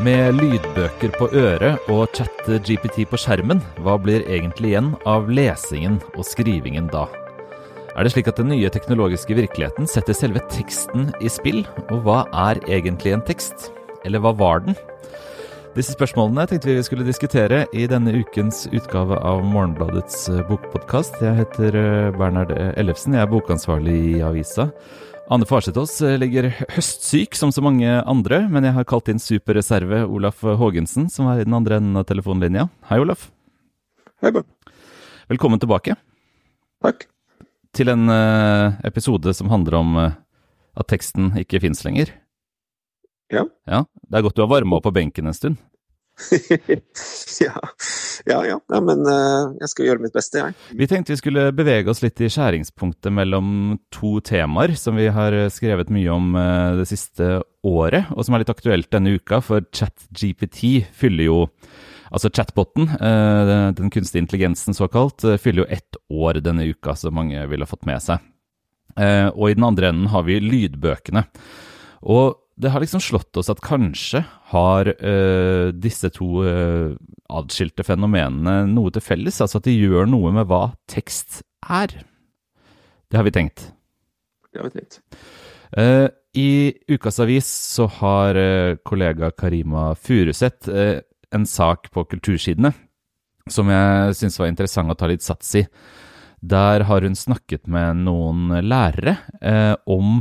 Med 0.00 0.38
lydbøker 0.38 1.10
på 1.18 1.26
øret 1.36 1.90
og 1.92 2.14
chat-GPT 2.16 3.02
på 3.10 3.18
skjermen, 3.20 3.58
hva 3.84 3.98
blir 4.00 4.22
egentlig 4.24 4.70
igjen 4.70 4.94
av 5.04 5.26
lesingen 5.28 5.98
og 6.14 6.24
skrivingen 6.24 6.86
da? 6.88 7.02
Er 7.92 8.06
det 8.06 8.14
slik 8.14 8.30
at 8.30 8.40
den 8.40 8.48
nye 8.48 8.70
teknologiske 8.72 9.36
virkeligheten 9.36 9.90
setter 9.90 10.16
selve 10.16 10.40
teksten 10.48 11.10
i 11.20 11.28
spill? 11.28 11.66
Og 11.90 12.06
hva 12.06 12.22
er 12.46 12.62
egentlig 12.64 13.12
en 13.12 13.26
tekst? 13.28 13.68
Eller 14.08 14.24
hva 14.24 14.32
var 14.40 14.64
den? 14.64 14.78
Disse 15.76 15.92
spørsmålene 15.92 16.48
tenkte 16.48 16.70
vi 16.70 16.78
vi 16.78 16.86
skulle 16.88 17.04
diskutere 17.04 17.66
i 17.76 17.84
denne 17.90 18.16
ukens 18.24 18.64
utgave 18.72 19.20
av 19.20 19.44
Morgenbladets 19.44 20.30
eh, 20.32 20.40
bokpodkast. 20.48 21.20
Jeg 21.20 21.42
heter 21.44 21.76
eh, 21.76 22.16
Bernhard 22.16 22.56
Ellefsen, 22.56 23.18
jeg 23.18 23.26
er 23.26 23.30
bokansvarlig 23.36 24.00
i 24.16 24.18
avisa. 24.24 24.70
Anne 25.30 25.46
Farsetås 25.46 26.00
eh, 26.02 26.16
ligger 26.18 26.48
høstsyk 26.74 27.36
som 27.38 27.52
så 27.54 27.62
mange 27.62 27.86
andre, 27.86 28.40
men 28.50 28.64
jeg 28.66 28.74
har 28.74 28.86
kalt 28.90 29.06
inn 29.12 29.20
superreserve 29.22 30.02
Olaf 30.10 30.42
Haagensen, 30.42 31.06
som 31.06 31.28
er 31.30 31.42
i 31.42 31.46
den 31.46 31.54
andre 31.54 31.78
enden 31.78 32.00
av 32.00 32.08
telefonlinja. 32.08 32.64
Hei, 32.88 32.98
Olaf. 32.98 33.28
Hei, 34.24 34.32
Bjørn. 34.34 34.48
Velkommen 35.30 35.62
tilbake. 35.62 35.94
Takk. 36.82 37.06
Til 37.78 37.92
en 37.92 38.10
uh, 38.10 38.74
episode 38.82 39.30
som 39.38 39.52
handler 39.52 39.78
om 39.78 39.94
uh, 40.02 40.18
at 40.74 40.90
teksten 40.90 41.30
ikke 41.38 41.62
fins 41.62 41.84
lenger. 41.86 42.10
Ja. 43.30 43.46
ja. 43.70 43.84
Det 44.10 44.18
er 44.18 44.26
godt 44.26 44.34
du 44.34 44.42
har 44.42 44.50
varma 44.50 44.80
opp 44.80 44.88
på 44.88 44.96
benken 44.98 45.30
en 45.30 45.36
stund. 45.36 45.62
ja. 47.40 47.54
ja, 48.26 48.38
ja. 48.46 48.56
ja 48.58 48.80
men 48.84 49.04
uh, 49.06 49.52
jeg 49.60 49.72
skal 49.72 49.88
gjøre 49.88 50.04
mitt 50.04 50.16
beste, 50.16 50.42
jeg. 50.42 50.56
Vi 50.78 50.88
tenkte 50.90 51.14
vi 51.14 51.20
skulle 51.20 51.46
bevege 51.56 51.92
oss 51.92 52.02
litt 52.04 52.20
i 52.22 52.30
skjæringspunktet 52.32 53.14
mellom 53.14 53.78
to 53.94 54.18
temaer 54.26 54.74
som 54.78 54.98
vi 55.00 55.08
har 55.12 55.36
skrevet 55.52 55.92
mye 55.94 56.10
om 56.14 56.34
uh, 56.36 56.80
det 56.80 56.88
siste 56.90 57.38
året, 57.66 58.10
og 58.14 58.26
som 58.26 58.36
er 58.36 58.44
litt 58.44 58.52
aktuelt 58.52 58.90
denne 58.92 59.16
uka, 59.18 59.42
for 59.44 59.64
ChatGPT 59.76 60.84
fyller 60.96 61.30
jo 61.30 61.40
Altså 62.10 62.26
chatboten, 62.34 62.88
uh, 62.98 63.70
den 63.70 63.86
kunstige 63.94 64.18
intelligensen 64.24 64.74
såkalt, 64.74 65.22
fyller 65.38 65.62
jo 65.62 65.66
ett 65.70 65.98
år 66.10 66.40
denne 66.42 66.64
uka, 66.66 66.96
som 66.98 67.14
mange 67.14 67.44
vil 67.46 67.62
ha 67.62 67.68
fått 67.70 67.86
med 67.86 68.02
seg. 68.02 68.24
Og 68.98 69.44
i 69.46 69.54
den 69.54 69.62
andre 69.62 69.92
enden 69.92 70.08
har 70.10 70.24
vi 70.26 70.40
lydbøkene. 70.42 71.22
Og 72.10 72.34
det 72.60 72.68
har 72.68 72.82
liksom 72.82 73.00
slått 73.00 73.36
oss 73.40 73.48
at 73.52 73.62
kanskje 73.64 74.20
har 74.52 74.90
uh, 75.00 75.72
disse 75.72 76.10
to 76.12 76.42
uh, 76.44 76.92
adskilte 77.32 77.86
fenomenene 77.86 78.66
noe 78.68 78.92
til 78.92 79.04
felles, 79.04 79.40
altså 79.40 79.60
at 79.60 79.68
de 79.68 79.76
gjør 79.78 80.10
noe 80.10 80.32
med 80.36 80.48
hva 80.50 80.66
tekst 80.90 81.40
er. 81.64 81.94
Det 83.08 83.18
har 83.18 83.26
vi 83.26 83.34
tenkt. 83.34 83.70
Det 84.50 84.60
har 84.60 84.68
vi 84.68 84.80
tenkt. 84.82 85.00
Uh, 85.72 86.10
I 86.36 86.50
Ukas 86.90 87.20
Avis 87.22 87.48
så 87.48 87.88
har 88.00 88.36
kollega 88.86 89.32
Karima 89.32 89.94
Furuseth 89.98 90.70
en 90.70 91.46
sak 91.46 91.88
på 91.94 92.04
kultursidene 92.10 92.70
som 93.50 93.70
jeg 93.72 94.14
syns 94.18 94.38
var 94.38 94.50
interessant 94.50 94.92
å 94.92 94.98
ta 94.98 95.08
litt 95.10 95.24
sats 95.26 95.56
i. 95.58 95.64
Der 96.38 96.84
har 96.86 97.02
hun 97.02 97.18
snakket 97.18 97.66
med 97.70 98.04
noen 98.04 98.52
lærere 98.62 99.16
om 99.90 100.20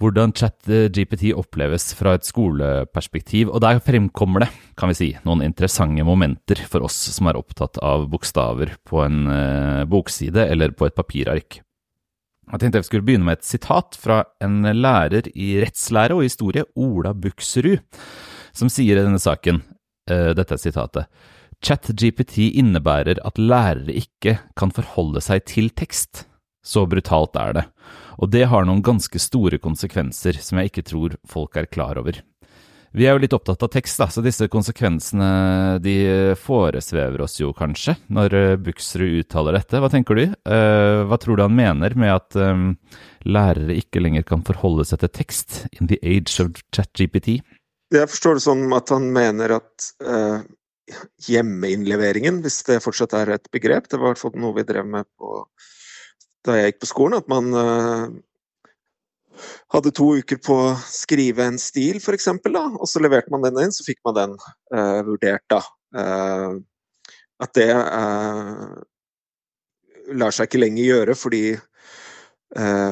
hvordan 0.00 0.32
ChatGPT 0.32 1.34
oppleves 1.36 1.90
fra 1.96 2.14
et 2.16 2.24
skoleperspektiv, 2.24 3.50
og 3.52 3.60
der 3.64 3.82
fremkommer 3.84 4.46
det, 4.46 4.50
kan 4.80 4.90
vi 4.90 4.96
si, 4.96 5.08
noen 5.26 5.44
interessante 5.44 6.04
momenter 6.06 6.62
for 6.70 6.86
oss 6.86 6.96
som 7.12 7.28
er 7.28 7.38
opptatt 7.38 7.76
av 7.84 8.06
bokstaver 8.12 8.72
på 8.88 9.02
en 9.04 9.26
uh, 9.28 9.88
bokside 9.90 10.46
eller 10.48 10.72
på 10.72 10.88
et 10.88 10.96
papirark. 10.96 11.60
Jeg 12.50 12.62
tenkte 12.62 12.80
jeg 12.80 12.88
skulle 12.88 13.06
begynne 13.06 13.28
med 13.28 13.38
et 13.38 13.46
sitat 13.46 13.98
fra 14.00 14.24
en 14.42 14.64
lærer 14.74 15.28
i 15.36 15.52
rettslære 15.62 16.16
og 16.16 16.24
historie, 16.24 16.64
Ola 16.80 17.12
Buksrud, 17.14 17.84
som 18.56 18.72
sier 18.72 18.96
i 18.96 19.04
denne 19.04 19.20
saken, 19.20 19.60
uh, 20.10 20.32
dette 20.32 20.56
er 20.56 20.64
sitatet, 20.64 21.12
ChatGPT 21.60 22.54
innebærer 22.56 23.20
at 23.20 23.36
lærere 23.36 23.92
ikke 24.00 24.38
kan 24.56 24.72
forholde 24.72 25.20
seg 25.20 25.44
til 25.44 25.68
tekst. 25.76 26.24
Så 26.64 26.86
brutalt 26.88 27.36
er 27.40 27.54
det. 27.56 27.66
Og 28.20 28.28
det 28.28 28.44
har 28.52 28.66
noen 28.68 28.82
ganske 28.84 29.20
store 29.20 29.60
konsekvenser 29.62 30.36
som 30.44 30.60
jeg 30.60 30.70
ikke 30.70 30.88
tror 30.90 31.16
folk 31.28 31.56
er 31.56 31.70
klar 31.72 32.00
over. 32.00 32.20
Vi 32.90 33.06
er 33.06 33.14
jo 33.14 33.22
litt 33.22 33.34
opptatt 33.36 33.62
av 33.62 33.70
tekst, 33.70 34.00
da, 34.02 34.08
så 34.10 34.22
disse 34.22 34.48
konsekvensene 34.50 35.78
de 35.82 35.94
foresvever 36.42 37.22
oss 37.22 37.36
jo 37.38 37.52
kanskje 37.54 37.94
når 38.10 38.34
eh, 38.34 38.56
Buksrud 38.58 39.20
uttaler 39.20 39.54
dette. 39.60 39.78
Hva 39.78 39.90
tenker 39.92 40.18
du? 40.18 40.24
Eh, 40.26 41.02
hva 41.06 41.18
tror 41.22 41.38
du 41.38 41.44
han 41.44 41.54
mener 41.54 41.94
med 41.94 42.10
at 42.16 42.38
um, 42.42 42.72
lærere 43.22 43.78
ikke 43.78 44.02
lenger 44.02 44.26
kan 44.26 44.42
forholde 44.46 44.88
seg 44.90 45.04
til 45.04 45.14
tekst 45.20 45.60
in 45.78 45.86
the 45.92 46.00
age 46.02 46.42
of 46.42 46.50
ChatGPT? 46.74 47.36
Jeg 47.94 48.10
forstår 48.10 48.38
det 48.38 48.46
sånn 48.48 48.66
at 48.74 48.90
han 48.90 49.06
mener 49.14 49.54
at 49.60 49.90
uh, 50.02 50.42
hjemmeinnleveringen, 51.30 52.42
hvis 52.42 52.64
det 52.66 52.82
fortsatt 52.82 53.14
er 53.22 53.36
et 53.36 53.46
begrep, 53.54 53.86
det 53.86 54.02
var 54.02 54.10
i 54.10 54.16
hvert 54.16 54.24
fall 54.26 54.34
noe 54.34 54.58
vi 54.58 54.66
drev 54.66 54.90
med 54.98 55.06
på 55.14 55.44
da 56.46 56.56
jeg 56.56 56.72
gikk 56.72 56.82
på 56.84 56.90
skolen, 56.90 57.20
at 57.20 57.28
man 57.30 57.52
uh, 57.54 58.08
hadde 59.74 59.92
to 59.96 60.10
uker 60.20 60.40
på 60.42 60.56
å 60.70 60.78
skrive 60.88 61.46
en 61.46 61.60
stil, 61.60 62.00
f.eks., 62.00 62.28
og 62.30 62.86
så 62.88 63.02
leverte 63.02 63.32
man 63.32 63.44
den 63.46 63.60
inn, 63.64 63.74
så 63.74 63.86
fikk 63.86 64.00
man 64.08 64.18
den 64.18 64.36
uh, 64.74 65.00
vurdert, 65.08 65.44
da. 65.52 65.62
Uh, 65.96 66.60
at 67.40 67.56
det 67.56 67.70
lar 70.20 70.34
seg 70.36 70.44
ikke 70.44 70.58
lenger 70.60 70.84
gjøre 70.84 71.14
fordi 71.16 71.44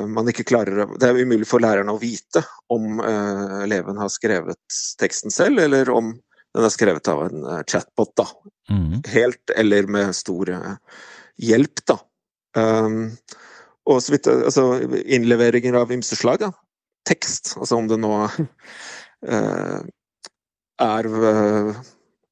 man 0.08 0.30
ikke 0.30 0.46
klarer 0.48 0.94
Det 0.96 1.04
er 1.04 1.18
umulig 1.18 1.44
for 1.50 1.60
lærerne 1.60 1.92
å 1.92 2.00
vite 2.00 2.40
om 2.72 3.02
eleven 3.02 3.98
har 4.00 4.08
skrevet 4.14 4.78
teksten 5.02 5.34
selv, 5.34 5.60
eller 5.66 5.90
om 5.92 6.14
den 6.14 6.64
er 6.64 6.72
skrevet 6.72 7.10
av 7.12 7.26
en 7.26 7.44
chatbot, 7.68 8.14
da. 8.16 8.24
Mm. 8.72 9.02
Helt 9.12 9.52
eller 9.52 9.90
med 9.92 10.16
stor 10.16 10.54
hjelp, 11.44 11.84
da. 11.92 11.98
Um, 12.56 13.10
og 13.88 14.02
så 14.04 14.12
vidt 14.14 14.26
altså 14.28 14.62
innleveringer 15.04 15.74
av 15.80 15.92
ymse 15.92 16.16
slag. 16.18 16.40
Tekst, 17.08 17.56
altså 17.58 17.76
om 17.78 17.88
det 17.88 17.98
nå 18.00 18.28
uh, 18.28 18.34
er 20.88 21.04
uh, 21.08 21.72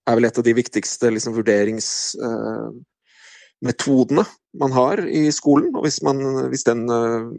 er 0.06 0.14
vel 0.14 0.24
et 0.28 0.38
av 0.38 0.44
de 0.46 0.54
viktigste 0.54 1.10
liksom, 1.10 1.34
vurderingsmetodene 1.34 4.22
uh, 4.22 4.28
man 4.60 4.72
har 4.76 4.96
i 5.08 5.32
skolen. 5.34 5.74
Og 5.74 5.82
hvis, 5.86 6.02
man, 6.06 6.16
hvis 6.52 6.66
den 6.68 6.80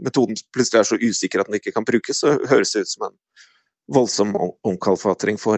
metoden 0.04 0.36
plutselig 0.54 0.80
er 0.82 0.88
så 0.90 0.98
usikker 1.00 1.40
at 1.42 1.48
den 1.48 1.58
ikke 1.62 1.76
kan 1.78 1.88
brukes, 1.88 2.18
så 2.20 2.28
høres 2.50 2.72
det 2.76 2.82
ut 2.84 2.92
som 2.92 3.04
en 3.08 3.16
voldsom 3.96 4.30
omkalfatring 4.68 5.38
for 5.40 5.56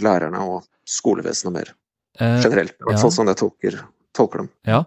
lærerne 0.00 0.40
og 0.40 0.64
skolevesenet 0.88 1.52
mer 1.52 1.68
generelt. 2.40 2.72
I 2.80 2.84
hvert 2.88 3.04
fall 3.04 3.12
sånn 3.12 3.28
jeg 3.28 3.36
tolker 3.42 3.76
tolker 4.16 4.42
dem. 4.42 4.48
Ja, 4.66 4.84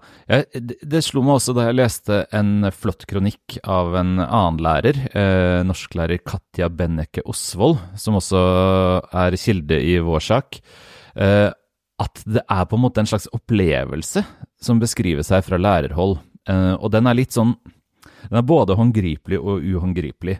Det 0.60 1.02
slo 1.06 1.24
meg 1.26 1.38
også 1.38 1.56
da 1.58 1.68
jeg 1.68 1.78
leste 1.80 2.20
en 2.36 2.70
flott 2.76 3.06
kronikk 3.10 3.60
av 3.64 3.96
en 4.00 4.18
annen 4.20 4.60
lærer, 4.64 5.00
eh, 5.14 5.62
norsklærer 5.68 6.22
Katja 6.24 6.70
Benneke 6.70 7.24
Osvold, 7.26 7.80
som 8.00 8.18
også 8.20 8.42
er 9.14 9.38
kilde 9.40 9.80
i 9.80 9.98
vår 10.04 10.24
sak, 10.26 10.60
eh, 11.16 11.50
at 12.00 12.24
det 12.26 12.44
er 12.48 12.66
på 12.66 12.78
en 12.78 12.86
måte 12.86 13.04
en 13.04 13.10
slags 13.10 13.28
opplevelse 13.36 14.24
som 14.62 14.80
beskriver 14.80 15.24
seg 15.24 15.44
fra 15.46 15.60
lærerhold. 15.60 16.20
Eh, 16.48 16.76
og 16.80 16.92
den 16.92 17.08
er 17.08 17.18
litt 17.20 17.36
sånn 17.36 17.56
Den 18.30 18.38
er 18.38 18.44
både 18.44 18.76
håndgripelig 18.76 19.38
og 19.40 19.64
uhåndgripelig. 19.64 20.36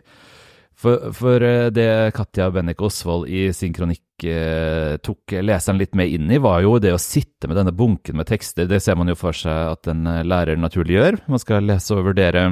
For, 0.80 1.10
for, 1.12 1.44
eh, 1.44 1.68
det 1.76 2.14
Katja 2.16 2.46
Bennik 2.54 2.80
Osvold 2.80 3.28
i 3.28 3.50
sin 3.52 3.74
kronikk 3.76 4.24
eh, 4.24 4.96
tok 5.04 5.34
leseren 5.44 5.80
litt 5.80 5.92
med 5.98 6.08
inn 6.08 6.30
i, 6.32 6.40
var 6.40 6.62
jo 6.64 6.78
det 6.80 6.94
å 6.94 7.00
sitte 7.00 7.50
med 7.50 7.58
denne 7.60 7.74
bunken 7.76 8.16
med 8.16 8.30
tekster. 8.30 8.68
Det 8.70 8.80
ser 8.80 8.96
man 8.96 9.12
jo 9.12 9.18
for 9.18 9.36
seg 9.36 9.74
at 9.74 9.90
en 9.92 10.08
eh, 10.08 10.24
lærer 10.24 10.60
naturlig 10.60 10.96
gjør. 10.96 11.20
Man 11.28 11.42
skal 11.42 11.68
lese 11.68 11.98
og 11.98 12.06
vurdere 12.08 12.46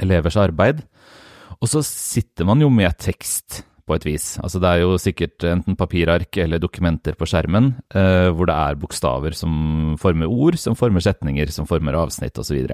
elevers 0.00 0.38
arbeid. 0.40 0.80
Og 1.60 1.68
så 1.68 1.84
sitter 1.84 2.48
man 2.48 2.64
jo 2.64 2.72
med 2.72 2.96
tekst 3.00 3.62
på 3.86 3.94
et 3.94 4.06
vis. 4.08 4.32
Altså 4.42 4.60
det 4.62 4.70
er 4.70 4.82
jo 4.82 4.96
sikkert 5.00 5.44
enten 5.46 5.76
papirark 5.78 6.40
eller 6.42 6.60
dokumenter 6.62 7.14
på 7.18 7.28
skjermen 7.28 7.74
eh, 7.94 8.32
hvor 8.32 8.48
det 8.48 8.56
er 8.56 8.80
bokstaver 8.80 9.36
som 9.36 9.94
former 10.00 10.32
ord, 10.32 10.56
som 10.60 10.76
former 10.78 11.04
setninger, 11.04 11.52
som 11.54 11.68
former 11.68 12.00
avsnitt 12.00 12.40
osv. 12.40 12.64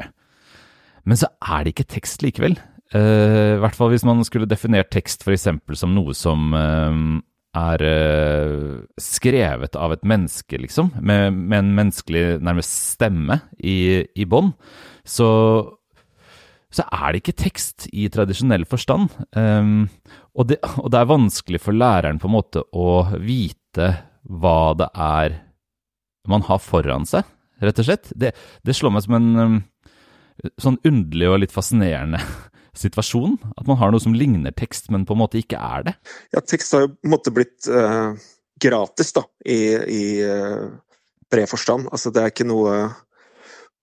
Men 1.02 1.18
så 1.18 1.28
er 1.42 1.64
det 1.64 1.74
ikke 1.74 1.90
tekst 1.98 2.22
likevel. 2.22 2.56
I 2.92 3.58
hvert 3.62 3.76
fall 3.78 3.92
hvis 3.92 4.04
man 4.04 4.20
skulle 4.26 4.48
definert 4.50 4.90
tekst 4.92 5.22
f.eks. 5.24 5.46
som 5.80 5.94
noe 5.96 6.12
som 6.16 6.52
uh, 6.52 7.22
er 7.52 7.84
uh, 7.84 8.80
skrevet 9.00 9.76
av 9.76 9.92
et 9.94 10.04
menneske, 10.08 10.58
liksom, 10.60 10.92
med, 11.00 11.36
med 11.36 11.58
en 11.58 11.74
menneskelig 11.76 12.24
nærmest 12.44 12.72
stemme 12.94 13.42
i, 13.58 14.04
i 14.16 14.26
bånn, 14.28 14.52
så, 15.04 15.28
så, 16.72 16.86
er 16.88 17.12
det 17.12 17.22
ikke 17.22 17.38
tekst 17.44 17.88
i 17.92 18.08
tradisjonell 18.12 18.64
forstand. 18.68 19.12
Um, 19.36 19.90
og, 20.32 20.48
det, 20.52 20.62
og, 20.80 20.88
det, 20.88 21.02
er 21.02 21.12
vanskelig 21.12 21.60
for 21.64 21.76
læreren 21.76 22.20
på 22.22 22.30
en 22.30 22.36
måte 22.38 22.64
å 22.72 23.02
vite 23.20 23.92
hva 24.22 24.72
det 24.78 24.88
er 24.96 25.40
man 26.30 26.44
har 26.46 26.62
foran 26.62 27.04
seg, 27.08 27.26
rett 27.60 27.82
og 27.82 27.88
slett. 27.88 28.14
Det, 28.16 28.32
det 28.64 28.76
slår 28.78 28.94
meg 28.94 29.04
som 29.04 29.18
en 29.18 29.30
um, 29.36 29.60
sånn 30.62 30.80
underlig 30.88 31.28
og 31.28 31.42
litt 31.44 31.52
fascinerende 31.52 32.22
situasjon? 32.78 33.36
At 33.56 33.68
man 33.68 33.78
har 33.80 33.92
noe 33.92 34.02
som 34.02 34.16
ligner 34.16 34.54
tekst, 34.56 34.90
men 34.92 35.06
på 35.08 35.16
en 35.16 35.22
måte 35.22 35.40
ikke 35.40 35.60
er 35.60 35.88
det? 35.88 35.94
Ja, 36.34 36.40
tekst 36.40 36.74
har 36.76 36.86
jo 36.86 36.94
på 36.94 37.08
en 37.08 37.14
måte 37.14 37.34
blitt 37.34 37.68
uh, 37.70 38.12
gratis, 38.62 39.12
da, 39.16 39.24
i, 39.44 39.60
i 39.76 40.04
bred 41.32 41.48
forstand. 41.50 41.88
Altså, 41.92 42.12
det 42.14 42.22
er 42.22 42.32
ikke 42.32 42.48
noe 42.48 42.72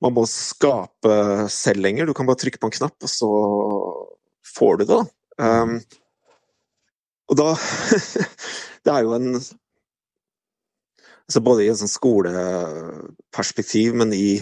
man 0.04 0.16
må 0.16 0.24
skape 0.32 1.16
selv 1.52 1.84
lenger. 1.84 2.08
Du 2.08 2.16
kan 2.16 2.28
bare 2.30 2.40
trykke 2.40 2.62
på 2.62 2.70
en 2.70 2.78
knapp, 2.78 2.96
og 3.04 3.12
så 3.12 3.30
får 4.56 4.80
du 4.80 4.84
det. 4.94 5.02
Um, 5.40 5.74
og 7.30 7.36
da 7.40 7.50
Det 8.84 8.92
er 8.92 9.02
jo 9.06 9.14
en 9.16 9.30
altså 11.30 11.40
Både 11.46 11.64
i 11.64 11.70
et 11.70 11.80
sånn 11.80 11.92
skoleperspektiv, 11.92 13.94
men 14.02 14.10
i 14.18 14.42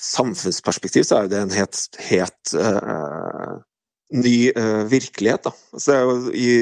samfunnsperspektiv 0.00 1.02
så 1.04 1.14
er 1.20 1.26
det 1.28 1.38
en 1.42 1.52
helt, 1.52 1.76
helt 2.08 2.44
uh, 2.56 3.60
ny 4.12 4.52
uh, 4.56 4.84
virkelighet. 4.90 5.48
Da. 5.48 5.52
Så 5.78 5.92
det 5.92 5.98
er 5.98 6.06
jo 6.06 6.32
i 6.36 6.52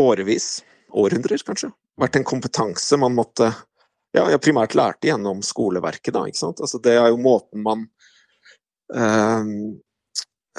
årevis, 0.00 0.48
århundrer 0.94 1.42
kanskje, 1.46 1.70
vært 2.00 2.18
en 2.18 2.26
kompetanse 2.26 2.98
man 2.98 3.14
måtte 3.14 3.50
ja, 4.14 4.28
jeg 4.30 4.42
primært 4.44 4.76
lærte 4.78 5.08
gjennom 5.08 5.42
skoleverket, 5.42 6.12
da. 6.14 6.22
ikke 6.30 6.38
sant? 6.38 6.62
Altså, 6.62 6.78
det 6.82 6.94
er 6.94 7.10
jo 7.10 7.18
måten 7.22 7.64
man 7.66 7.86
uh, 8.94 9.42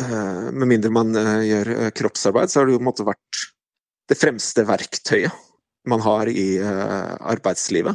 uh, 0.04 0.48
Med 0.52 0.68
mindre 0.74 0.92
man 0.92 1.16
uh, 1.16 1.40
gjør 1.46 1.72
kroppsarbeid, 1.96 2.52
så 2.52 2.62
har 2.62 2.68
det 2.68 2.76
jo 2.76 2.82
på 2.82 2.86
en 2.86 2.92
måte 2.92 3.08
vært 3.08 3.44
det 4.12 4.20
fremste 4.20 4.66
verktøyet 4.68 5.44
man 5.90 6.02
har 6.02 6.30
i 6.30 6.58
arbeidslivet. 6.62 7.94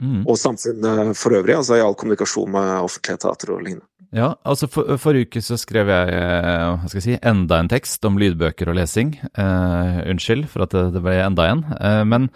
Mm. 0.00 0.22
Og 0.24 0.38
samfunnet 0.40 1.12
for 1.20 1.36
øvrig, 1.36 1.58
altså 1.60 1.76
i 1.78 1.84
all 1.84 1.96
kommunikasjon 1.98 2.50
med 2.54 2.72
offentlige 2.80 3.20
etater 3.20 3.54
og 3.54 3.62
lignende. 3.64 3.86
Ja, 4.16 4.32
altså 4.42 4.66
for, 4.66 4.96
Forrige 4.98 5.28
uke 5.28 5.42
så 5.44 5.54
skrev 5.60 5.86
jeg 5.92 6.08
hva 6.10 6.88
skal 6.88 6.98
jeg 6.98 7.04
si, 7.04 7.18
enda 7.30 7.60
en 7.62 7.68
tekst 7.70 8.02
om 8.08 8.16
lydbøker 8.18 8.72
og 8.72 8.74
lesing. 8.80 9.12
unnskyld 9.38 10.48
for 10.50 10.64
at 10.64 10.74
det, 10.74 10.88
det 10.96 11.04
ble 11.04 11.14
enda 11.22 11.46
en. 11.52 11.62
men 12.10 12.26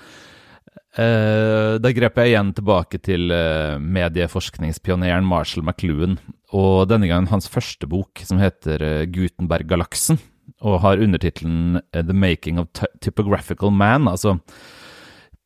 Uh, 0.94 1.74
da 1.82 1.90
grep 1.90 2.20
jeg 2.20 2.30
igjen 2.30 2.52
tilbake 2.54 3.00
til 3.02 3.32
uh, 3.34 3.80
medieforskningspioneren 3.82 5.26
Marshall 5.26 5.64
McLuhan, 5.66 6.20
og 6.54 6.86
denne 6.86 7.08
gangen 7.10 7.32
hans 7.32 7.50
første 7.50 7.88
bok, 7.90 8.22
som 8.22 8.38
heter 8.38 8.78
uh, 8.78 9.00
Gutenberg-galaksen, 9.10 10.20
og 10.62 10.78
har 10.84 11.02
undertittelen 11.02 11.80
The 11.90 12.14
Making 12.14 12.62
of 12.62 12.70
Typographical 13.02 13.74
Man. 13.74 14.06
Altså 14.06 14.36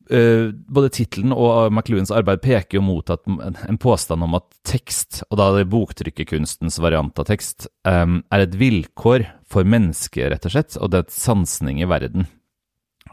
både 0.09 0.89
tittelen 0.95 1.35
og 1.37 1.73
McLuhans 1.73 2.13
arbeid 2.15 2.41
peker 2.41 2.79
jo 2.79 2.85
mot 2.85 3.11
at 3.13 3.21
en 3.29 3.81
påstand 3.81 4.25
om 4.25 4.39
at 4.39 4.47
tekst, 4.69 5.23
og 5.29 5.37
da 5.41 5.51
er 5.51 5.61
det 5.61 5.73
boktrykkerkunstens 5.73 6.79
variant 6.81 7.19
av 7.21 7.29
tekst, 7.29 7.69
um, 7.85 8.23
er 8.33 8.47
et 8.47 8.57
vilkår 8.57 9.27
for 9.49 9.69
mennesket, 9.69 10.31
rett 10.33 10.49
og 10.49 10.55
slett, 10.55 10.79
og 10.81 10.93
det 10.93 11.01
er 11.01 11.07
et 11.09 11.19
sansning 11.19 11.83
i 11.83 11.89
verden. 11.89 12.29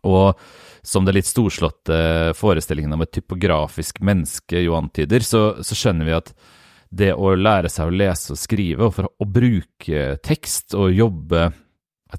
Og 0.06 0.40
som 0.86 1.06
det 1.06 1.16
litt 1.18 1.30
storslåtte 1.30 2.34
forestillingen 2.38 2.94
om 2.94 3.04
et 3.06 3.14
typografisk 3.16 4.02
menneske 4.06 4.62
jo 4.62 4.78
antyder, 4.78 5.26
så, 5.26 5.44
så, 5.66 5.78
skjønner 5.78 6.08
vi 6.08 6.18
at 6.18 6.34
det 6.96 7.12
å 7.18 7.34
lære 7.36 7.72
seg 7.72 7.90
å 7.90 7.96
lese 7.96 8.36
og 8.36 8.40
skrive, 8.40 8.88
og 8.88 8.94
for 8.96 9.10
å 9.10 9.28
bruke 9.28 10.16
tekst 10.24 10.78
og 10.78 10.94
jobbe, 10.94 11.50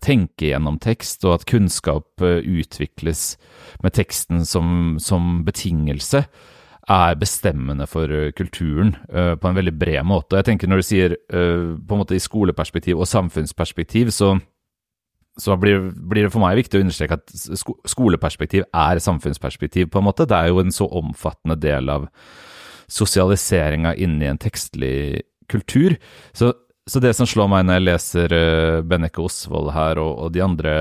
tenke 0.03 0.51
gjennom 0.51 0.79
tekst, 0.83 1.25
og 1.25 1.39
at 1.39 1.47
kunnskap 1.49 2.25
eh, 2.25 2.43
utvikles 2.43 3.37
med 3.85 3.97
teksten 3.97 4.45
som, 4.49 4.97
som 5.03 5.45
betingelse, 5.47 6.27
er 6.87 7.17
bestemmende 7.19 7.89
for 7.91 8.13
eh, 8.15 8.33
kulturen 8.37 8.93
uh, 9.11 9.35
på 9.35 9.49
en 9.49 9.57
veldig 9.57 9.73
bred 9.75 10.05
måte. 10.07 10.39
Jeg 10.39 10.47
tenker 10.53 10.71
Når 10.71 10.83
du 10.83 10.87
sier 10.87 11.17
på 11.27 11.97
en 11.97 12.01
måte 12.03 12.15
i 12.15 12.23
skoleperspektiv 12.23 13.01
og 13.01 13.11
samfunnsperspektiv, 13.11 14.13
så 14.15 14.37
så 15.37 15.57
blir, 15.61 15.91
blir, 15.93 16.25
det 16.25 16.33
for 16.33 16.41
meg 16.41 16.57
viktig 16.57 16.79
å 16.79 16.85
understreke 16.87 17.19
at 17.19 17.33
skoleperspektiv 17.91 18.65
er 18.73 19.01
samfunnsperspektiv, 19.05 19.91
på 19.93 20.01
en 20.01 20.07
måte. 20.09 20.25
Det 20.25 20.37
er 20.37 20.49
jo 20.49 20.63
en 20.63 20.73
så 20.73 20.87
omfattende 20.89 21.59
del 21.61 21.91
av 21.93 22.07
sosialiseringa 22.89 23.93
inni 24.01 24.31
en 24.31 24.41
tekstlig 24.41 25.27
kultur. 25.51 25.99
Så, 26.33 26.55
så, 26.87 27.01
det 27.03 27.15
som 27.19 27.27
slår 27.27 27.49
meg 27.51 27.67
når 27.67 27.79
jeg 27.79 27.87
leser 27.87 28.35
uh, 28.37 28.83
Benneke 28.87 29.23
Osvold 29.25 29.73
her, 29.75 29.99
og, 30.03 30.13
og, 30.27 30.35
de 30.35 30.45
andre 30.45 30.75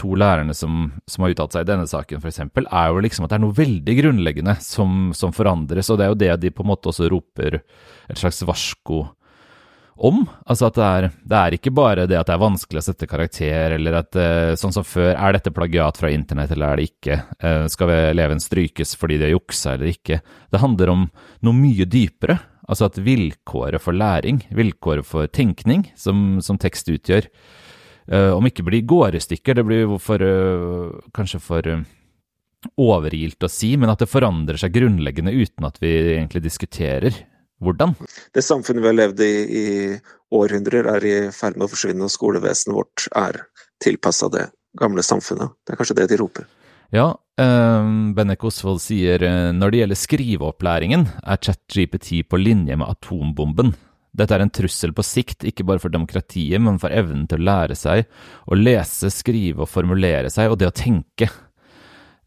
to 0.00 0.14
lærerne 0.18 0.54
som, 0.56 0.88
som 1.06 1.24
har 1.24 1.34
uttalt 1.34 1.54
seg 1.54 1.66
i 1.66 1.70
denne 1.70 1.86
saken, 1.86 2.22
f.eks., 2.22 2.40
er 2.64 2.88
jo 2.90 3.02
liksom 3.04 3.26
at 3.26 3.34
det 3.34 3.36
er 3.36 3.44
noe 3.44 3.56
veldig 3.56 3.98
grunnleggende 4.00 4.56
som, 4.64 5.12
som 5.14 5.34
forandres, 5.36 5.90
og 5.92 6.00
det 6.00 6.06
er 6.06 6.14
jo 6.14 6.22
det 6.22 6.32
de 6.46 6.54
på 6.54 6.64
en 6.64 6.72
måte 6.72 6.90
også 6.90 7.10
roper 7.12 7.60
et 7.60 8.18
slags 8.18 8.42
varsko 8.48 9.04
om. 9.94 10.24
Altså 10.50 10.68
at 10.68 10.78
det 10.78 10.86
er, 10.86 11.08
det 11.22 11.38
er, 11.38 11.56
ikke 11.56 11.74
bare 11.74 12.06
det 12.10 12.18
at 12.18 12.28
det 12.28 12.34
er 12.34 12.42
vanskelig 12.42 12.82
å 12.82 12.86
sette 12.88 13.08
karakter, 13.10 13.76
eller 13.76 14.00
at 14.00 14.18
uh, 14.18 14.54
sånn 14.58 14.74
som 14.74 14.86
før, 14.86 15.12
er 15.14 15.36
dette 15.36 15.54
plagiat 15.54 16.00
fra 16.00 16.10
internett 16.10 16.54
eller 16.54 16.72
er 16.72 16.80
det 16.80 16.88
ikke? 16.90 17.20
Uh, 17.38 17.66
skal 17.70 17.94
eleven 17.94 18.42
strykes 18.42 18.96
fordi 18.98 19.20
de 19.20 19.28
har 19.28 19.36
juksa 19.36 19.76
eller 19.76 19.92
ikke? 19.92 20.20
Det 20.50 20.62
handler 20.62 20.96
om 20.96 21.06
noe 21.46 21.60
mye 21.60 21.86
dypere. 21.86 22.40
Altså 22.64 22.88
at 22.88 23.00
vilkåret 23.04 23.82
for 23.82 23.96
læring, 23.96 24.40
vilkåret 24.56 25.06
for 25.06 25.28
tenkning, 25.28 25.86
som, 26.00 26.40
som 26.44 26.60
tekst 26.60 26.88
utgjør, 26.88 27.28
uh, 28.12 28.32
om 28.36 28.48
ikke 28.48 28.64
blir 28.66 28.86
gårestykker, 28.88 29.58
det 29.58 29.66
blir 29.68 29.98
for, 30.00 30.24
kanskje 31.16 31.42
for 31.44 31.68
overilt 32.80 33.44
å 33.44 33.50
si, 33.52 33.74
men 33.76 33.92
at 33.92 34.00
det 34.00 34.08
forandrer 34.08 34.58
seg 34.60 34.74
grunnleggende 34.76 35.34
uten 35.36 35.68
at 35.68 35.76
vi 35.82 35.92
egentlig 36.16 36.44
diskuterer 36.46 37.24
hvordan? 37.64 37.94
Det 38.34 38.42
samfunnet 38.44 38.82
vi 38.82 38.90
har 38.90 38.98
levd 38.98 39.22
i 39.24 39.32
i 39.44 39.66
århundrer, 40.34 40.88
er 40.96 41.06
i 41.06 41.14
ferd 41.34 41.58
med 41.58 41.68
å 41.68 41.70
forsvinne, 41.70 42.04
og 42.04 42.12
skolevesenet 42.12 42.74
vårt 42.74 43.06
er 43.14 43.44
tilpassa 43.84 44.28
det 44.32 44.48
gamle 44.80 45.04
samfunnet. 45.06 45.54
Det 45.62 45.74
er 45.74 45.80
kanskje 45.80 45.98
det 46.00 46.08
de 46.10 46.18
roper. 46.18 46.48
Ja, 46.94 47.08
eh, 47.40 47.86
Bennek 48.14 48.44
Osvold 48.46 48.78
sier 48.84 49.22
eh, 49.26 49.50
når 49.56 49.72
det 49.72 49.78
gjelder 49.80 49.98
skriveopplæringen, 49.98 51.08
er 51.26 51.40
ChatGPT 51.42 52.20
på 52.30 52.38
linje 52.38 52.76
med 52.78 52.86
atombomben. 52.86 53.72
Dette 54.14 54.36
er 54.36 54.44
en 54.44 54.52
trussel 54.54 54.92
på 54.94 55.02
sikt, 55.02 55.42
ikke 55.42 55.66
bare 55.66 55.82
for 55.82 55.90
demokratiet, 55.90 56.62
men 56.62 56.78
for 56.78 56.94
evnen 56.94 57.24
til 57.26 57.42
å 57.42 57.46
lære 57.48 57.74
seg 57.74 58.04
å 58.46 58.58
lese, 58.58 59.10
skrive 59.10 59.64
og 59.64 59.72
formulere 59.72 60.30
seg, 60.30 60.52
og 60.52 60.60
det 60.60 60.68
å 60.70 60.76
tenke. 60.76 61.26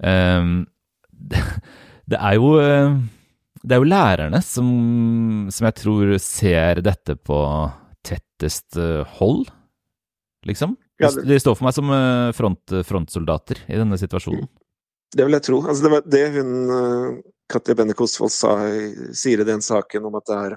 Eh, 0.03 0.49
det, 1.15 1.43
det 2.11 2.19
er 2.19 2.35
jo 2.35 2.51
det 3.67 3.75
er 3.75 3.81
jo 3.81 3.87
lærerne 3.87 4.41
som, 4.43 4.67
som 5.51 5.69
jeg 5.69 5.77
tror 5.79 6.11
ser 6.23 6.83
dette 6.83 7.15
på 7.15 7.39
tettest 8.07 8.75
hold, 9.15 9.47
liksom. 10.47 10.75
De 10.97 11.39
står 11.39 11.57
for 11.57 11.67
meg 11.67 11.75
som 11.77 11.91
eh, 11.93 12.29
front, 12.33 12.73
frontsoldater 12.87 13.61
i 13.69 13.77
denne 13.77 13.99
situasjonen. 14.01 14.47
Det 15.13 15.25
vil 15.25 15.37
jeg 15.37 15.45
tro. 15.45 15.59
Altså, 15.63 15.85
det 15.85 15.91
var 15.93 16.07
det 16.09 16.23
hun 16.35 16.53
eh, 16.77 17.19
Katja 17.51 17.75
Benne 17.77 17.95
Kosvold 17.97 18.33
sier 18.33 19.43
i 19.43 19.47
den 19.47 19.61
saken 19.63 20.07
om 20.09 20.17
at 20.19 20.25
det 20.27 20.37
er 20.37 20.55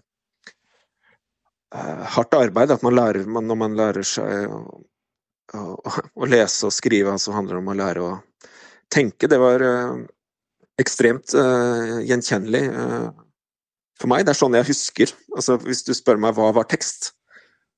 uh, 1.76 2.06
hardt 2.16 2.34
arbeid. 2.34 2.72
At 2.74 2.82
man 2.82 2.96
lærer, 2.96 3.28
når 3.30 3.58
man 3.60 3.76
lærer 3.78 4.06
seg 4.06 4.50
å, 4.50 4.80
å, 5.54 5.60
å, 5.86 6.26
lese 6.26 6.66
og 6.66 6.74
skrive, 6.74 7.14
så 7.22 7.36
handler 7.36 7.58
det 7.58 7.62
om 7.62 7.70
å 7.70 7.78
lære 7.78 8.08
å 8.08 8.10
tenke. 8.90 9.30
Det 9.30 9.38
var 9.38 9.62
ekstremt 10.80 11.36
uh, 11.36 12.00
gjenkjennelig 12.02 12.64
uh, 12.74 13.06
for 14.00 14.10
meg. 14.10 14.26
Det 14.26 14.34
er 14.34 14.40
sånn 14.40 14.58
jeg 14.58 14.70
husker. 14.72 15.14
Altså, 15.36 15.60
hvis 15.62 15.84
du 15.86 15.92
spør 15.94 16.18
meg 16.22 16.34
hva 16.34 16.50
var 16.56 16.66
tekst, 16.70 17.12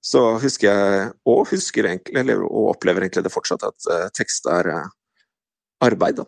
så 0.02 0.22
husker 0.42 0.68
jeg, 0.68 1.10
og 1.30 1.44
husker 1.52 1.86
egentlig, 1.86 2.16
eller, 2.24 2.42
og 2.42 2.72
opplever 2.72 3.04
egentlig 3.04 3.22
det 3.26 3.34
fortsatt, 3.34 3.64
at 3.68 3.88
uh, 3.90 4.08
tekst 4.16 4.48
er 4.50 4.70
arbeid. 5.82 6.24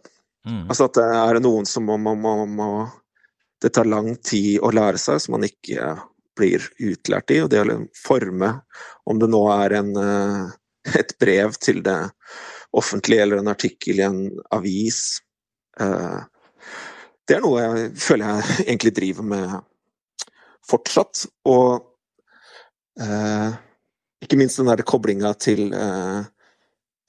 Mm. 0.46 0.66
Altså 0.68 0.86
at 0.86 0.98
det 0.98 1.06
er 1.18 1.40
noen 1.42 1.66
som 1.66 1.86
må, 1.88 1.98
må, 1.98 2.14
må, 2.18 2.36
må, 2.46 2.68
Det 3.62 3.72
tar 3.72 3.88
lang 3.88 4.12
tid 4.20 4.60
å 4.60 4.70
lære 4.74 5.00
seg, 5.00 5.22
som 5.22 5.38
man 5.38 5.46
ikke 5.46 5.94
blir 6.36 6.66
utlært 6.82 7.32
i. 7.32 7.40
Og 7.42 7.50
det 7.50 7.62
å 7.62 7.78
forme, 7.96 8.50
om 9.08 9.22
det 9.22 9.30
nå 9.32 9.40
er 9.54 9.78
en, 9.78 9.92
et 11.00 11.14
brev 11.22 11.56
til 11.62 11.80
det 11.86 11.96
offentlige 12.74 13.24
eller 13.24 13.40
en 13.40 13.52
artikkel 13.54 14.02
i 14.02 14.04
en 14.04 14.20
avis, 14.52 15.00
det 17.24 17.36
er 17.38 17.40
noe 17.44 17.62
jeg 17.62 17.88
føler 18.04 18.34
jeg 18.34 18.66
egentlig 18.66 18.94
driver 18.98 19.28
med 19.32 19.54
fortsatt. 20.68 21.24
Og 21.48 21.93
eh, 23.00 23.56
ikke 24.24 24.38
minst 24.40 24.60
den 24.60 24.70
der 24.70 24.84
koblinga 24.86 25.34
til 25.40 25.72
eh, 25.74 26.24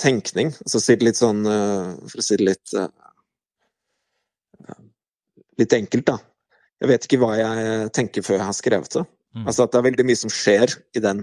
tenkning. 0.02 0.54
Altså 0.66 0.82
si 0.84 0.96
det 0.96 1.08
litt 1.08 1.20
sånn 1.20 1.46
eh, 1.48 1.92
For 2.12 2.22
å 2.22 2.26
si 2.26 2.40
det 2.40 2.48
litt 2.50 2.76
eh, 2.80 2.92
Litt 5.56 5.72
enkelt, 5.72 6.10
da. 6.10 6.18
Jeg 6.84 6.90
vet 6.92 7.06
ikke 7.08 7.20
hva 7.22 7.36
jeg 7.40 7.92
tenker 7.96 8.24
før 8.26 8.42
jeg 8.42 8.48
har 8.50 8.56
skrevet 8.58 8.98
det. 8.98 9.06
Mm. 9.38 9.46
Altså 9.46 9.64
at 9.64 9.72
det 9.72 9.80
er 9.80 9.86
veldig 9.86 10.06
mye 10.10 10.20
som 10.20 10.32
skjer 10.34 10.74
i 11.00 11.02
den 11.04 11.22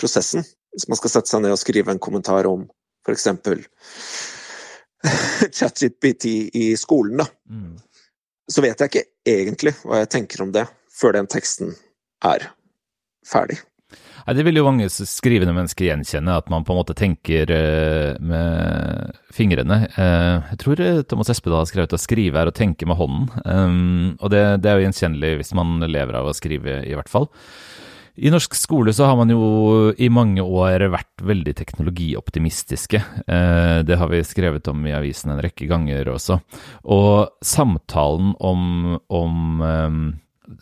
prosessen. 0.00 0.46
Hvis 0.72 0.88
man 0.88 0.96
skal 0.96 1.12
sette 1.12 1.28
seg 1.28 1.42
ned 1.44 1.52
og 1.52 1.60
skrive 1.60 1.92
en 1.92 2.00
kommentar 2.00 2.48
om 2.48 2.64
f.eks. 3.04 3.26
ChatGPT 5.58 6.24
i 6.56 6.70
skolen, 6.80 7.20
da. 7.20 7.28
Mm 7.52 7.76
så 8.52 8.62
vet 8.62 8.80
jeg 8.80 8.90
ikke 8.90 9.06
egentlig 9.30 9.74
hva 9.82 10.02
jeg 10.02 10.12
tenker 10.14 10.44
om 10.44 10.52
det 10.54 10.66
før 10.96 11.16
den 11.18 11.28
teksten 11.30 11.74
er 12.24 12.48
ferdig. 13.26 13.58
Nei, 14.26 14.34
Det 14.34 14.42
vil 14.42 14.58
jo 14.58 14.66
mange 14.66 14.88
skrivende 14.90 15.54
mennesker 15.54 15.86
gjenkjenne, 15.86 16.34
at 16.40 16.50
man 16.50 16.66
på 16.66 16.74
en 16.74 16.80
måte 16.80 16.96
tenker 16.98 17.50
uh, 17.52 18.18
med 18.18 19.14
fingrene. 19.34 19.84
Uh, 19.94 20.42
jeg 20.50 20.60
tror 20.64 20.82
Thomas 21.06 21.30
Espedal 21.30 21.62
har 21.62 21.70
skrevet 21.70 21.94
at 21.94 22.02
skrive 22.02 22.42
er 22.42 22.50
å 22.50 22.56
tenke 22.56 22.88
med 22.88 22.98
hånden. 22.98 23.30
Og 24.18 24.32
det, 24.32 24.42
det, 24.64 24.72
er 24.72 24.80
jo 24.80 24.88
gjenkjennelig 24.88 25.32
hvis 25.40 25.54
man 25.58 25.78
lever 25.86 26.18
av 26.18 26.26
å 26.26 26.34
skrive, 26.36 26.80
i 26.82 26.98
hvert 26.98 27.12
fall. 27.12 27.30
I 28.16 28.30
norsk 28.32 28.54
skole 28.56 28.94
så 28.96 29.10
har 29.10 29.18
man 29.18 29.28
jo 29.28 29.92
i 30.00 30.08
mange 30.08 30.40
år 30.40 30.86
vært 30.88 31.20
veldig 31.20 31.52
teknologioptimistiske. 31.58 33.02
Det 33.28 33.98
har 34.00 34.08
vi 34.08 34.22
skrevet 34.24 34.70
om 34.72 34.86
i 34.88 34.94
avisen 34.96 35.34
en 35.34 35.42
rekke 35.44 35.68
ganger 35.68 36.08
også. 36.14 36.38
Og 36.96 37.44
samtalen 37.44 38.32
om, 38.40 38.96
om 39.12 39.60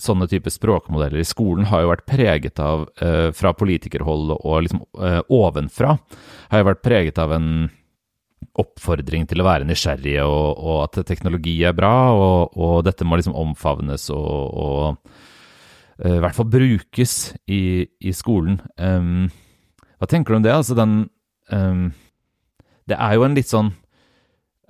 sånne 0.01 0.29
type 0.31 0.51
språkmodeller 0.53 1.21
i 1.21 1.29
skolen 1.29 1.69
har 1.71 1.85
jo 1.85 1.93
vært 1.93 2.07
preget 2.09 2.61
av, 2.63 2.87
eh, 3.03 3.31
fra 3.37 3.55
politikerhold 3.57 4.35
og 4.37 4.65
liksom 4.65 4.83
eh, 5.01 5.21
ovenfra, 5.33 5.97
har 6.51 6.63
jo 6.63 6.69
vært 6.71 6.85
preget 6.85 7.21
av 7.23 7.35
en 7.37 7.49
oppfordring 8.61 9.27
til 9.29 9.43
å 9.43 9.47
være 9.47 9.67
nysgjerrig, 9.69 10.19
og, 10.23 10.59
og 10.61 10.81
at 10.85 11.01
teknologi 11.09 11.57
er 11.67 11.75
bra, 11.77 11.95
og, 12.15 12.57
og 12.57 12.83
dette 12.87 13.07
må 13.07 13.19
liksom 13.19 13.37
omfavnes 13.39 14.09
og, 14.15 14.59
og 14.65 16.05
eh, 16.05 16.19
i 16.19 16.21
hvert 16.23 16.37
fall 16.37 16.51
brukes 16.53 17.17
i, 17.51 17.87
i 18.01 18.15
skolen. 18.15 18.61
Um, 18.79 19.31
hva 19.99 20.11
tenker 20.11 20.35
du 20.35 20.41
om 20.41 20.45
det? 20.47 20.55
Altså 20.55 20.77
den 20.79 21.07
um, 21.51 21.87
Det 22.89 22.99
er 22.99 23.15
jo 23.17 23.25
en 23.25 23.37
litt 23.39 23.49
sånn 23.49 23.71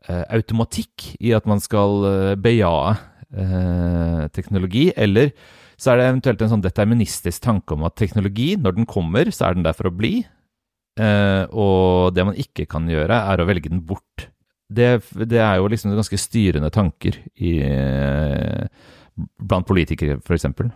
uh, 0.09 0.25
automatikk 0.29 1.15
i 1.19 1.35
at 1.37 1.49
man 1.51 1.63
skal 1.65 2.07
uh, 2.07 2.35
bejae 2.39 2.95
eh, 3.41 4.23
teknologi, 4.35 4.89
eller 4.97 5.33
så 5.77 5.93
er 5.93 5.99
det 5.99 6.07
eventuelt 6.09 6.45
en 6.45 6.53
sånn 6.55 6.65
deterministisk 6.65 7.43
tanke 7.45 7.75
om 7.75 7.85
at 7.89 7.97
teknologi, 7.99 8.55
når 8.61 8.79
den 8.79 8.89
kommer, 8.89 9.31
så 9.35 9.49
er 9.49 9.59
den 9.59 9.67
der 9.67 9.77
for 9.77 9.91
å 9.91 9.95
bli, 9.95 10.17
eh, 11.01 11.43
og 11.51 12.15
det 12.15 12.29
man 12.31 12.39
ikke 12.39 12.69
kan 12.71 12.87
gjøre, 12.91 13.19
er 13.35 13.43
å 13.43 13.49
velge 13.49 13.73
den 13.73 13.83
bort. 13.87 14.29
Det, 14.75 14.89
det 15.29 15.43
er 15.43 15.59
jo 15.61 15.69
liksom 15.71 15.93
ganske 15.95 16.19
styrende 16.19 16.71
tanker 16.73 17.19
i, 17.37 17.59
blant 19.15 19.67
politikere, 19.69 20.19
f.eks. 20.23 20.47
For, 20.57 20.71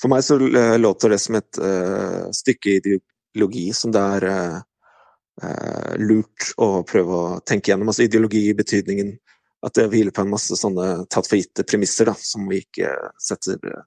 for 0.00 0.12
meg 0.12 0.24
så 0.26 0.38
eh, 0.42 0.76
låter 0.80 1.14
det 1.14 1.20
som 1.22 1.38
et 1.38 1.60
uh, 1.62 2.30
stykke 2.34 2.78
ideologi 2.80 3.68
som 3.76 3.94
det 3.94 4.02
er 4.18 4.26
uh, 4.30 5.92
lurt 6.00 6.52
å 6.62 6.84
prøve 6.88 7.20
å 7.20 7.38
tenke 7.46 7.72
gjennom. 7.72 7.90
Altså 7.92 8.06
ideologi 8.06 8.46
i 8.50 8.56
betydningen 8.56 9.14
at 9.64 9.76
det 9.78 9.88
hviler 9.92 10.12
på 10.14 10.24
en 10.24 10.32
masse 10.34 10.56
sånne 10.58 11.06
tatt 11.12 11.28
for 11.28 11.40
gitte 11.40 11.64
premisser 11.66 12.10
da, 12.10 12.14
som 12.18 12.44
vi 12.50 12.60
ikke 12.64 12.90
setter 13.22 13.58
eh, 13.70 13.86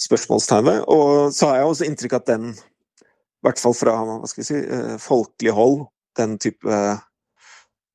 spørsmålstegn 0.00 0.68
ved. 0.68 0.84
Og 0.90 1.34
så 1.34 1.50
har 1.50 1.60
jeg 1.60 1.70
også 1.70 1.88
inntrykk 1.88 2.16
av 2.16 2.22
at 2.22 2.30
den, 2.32 2.50
i 2.54 3.46
hvert 3.46 3.62
fall 3.62 3.76
fra 3.76 3.96
hva 4.06 4.30
skal 4.30 4.42
vi 4.42 4.48
si, 4.50 4.60
eh, 4.62 4.94
folkelig 5.02 5.56
hold, 5.56 5.78
den 6.18 6.36
type 6.42 6.82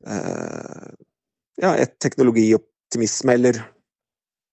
eh, 0.08 0.90
ja, 1.60 1.76
et 1.76 1.96
teknologioptimisme, 2.04 3.36
eller 3.36 3.62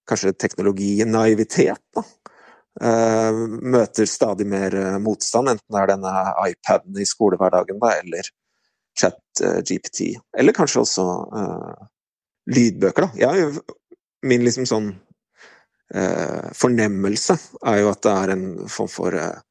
kanskje 0.06 0.36
teknologinaivitet, 0.38 1.82
da. 1.96 2.06
Eh, 2.76 3.32
møter 3.72 4.04
stadig 4.04 4.44
mer 4.46 4.74
eh, 4.76 4.98
motstand, 5.00 5.48
enten 5.48 5.72
det 5.72 5.80
er 5.80 5.92
denne 5.94 6.10
iPaden 6.44 6.98
i 7.00 7.06
skolehverdagen 7.08 7.78
da, 7.80 7.94
eller 8.02 8.28
chat-GPT, 9.00 10.10
eller 10.36 10.56
kanskje 10.56 10.82
også 10.82 11.06
eh, 11.40 11.86
lydbøker, 12.50 13.06
da. 13.06 13.26
Jeg, 13.26 13.50
min 14.26 14.44
liksom 14.46 14.66
sånn 14.68 14.92
eh, 15.94 16.52
fornemmelse 16.56 17.36
er 17.66 17.82
jo 17.82 17.90
at 17.92 18.02
det 18.06 18.14
er 18.14 18.34
en 18.36 18.46
form 18.70 18.90
for 18.90 19.18
eh, 19.18 19.42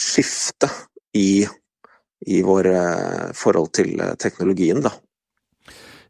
skifte 0.00 0.70
i, 1.16 1.44
i 2.26 2.42
vår 2.46 2.70
eh, 2.72 3.30
forhold 3.36 3.72
til 3.76 4.00
eh, 4.00 4.16
teknologien, 4.20 4.82
da. 4.84 4.94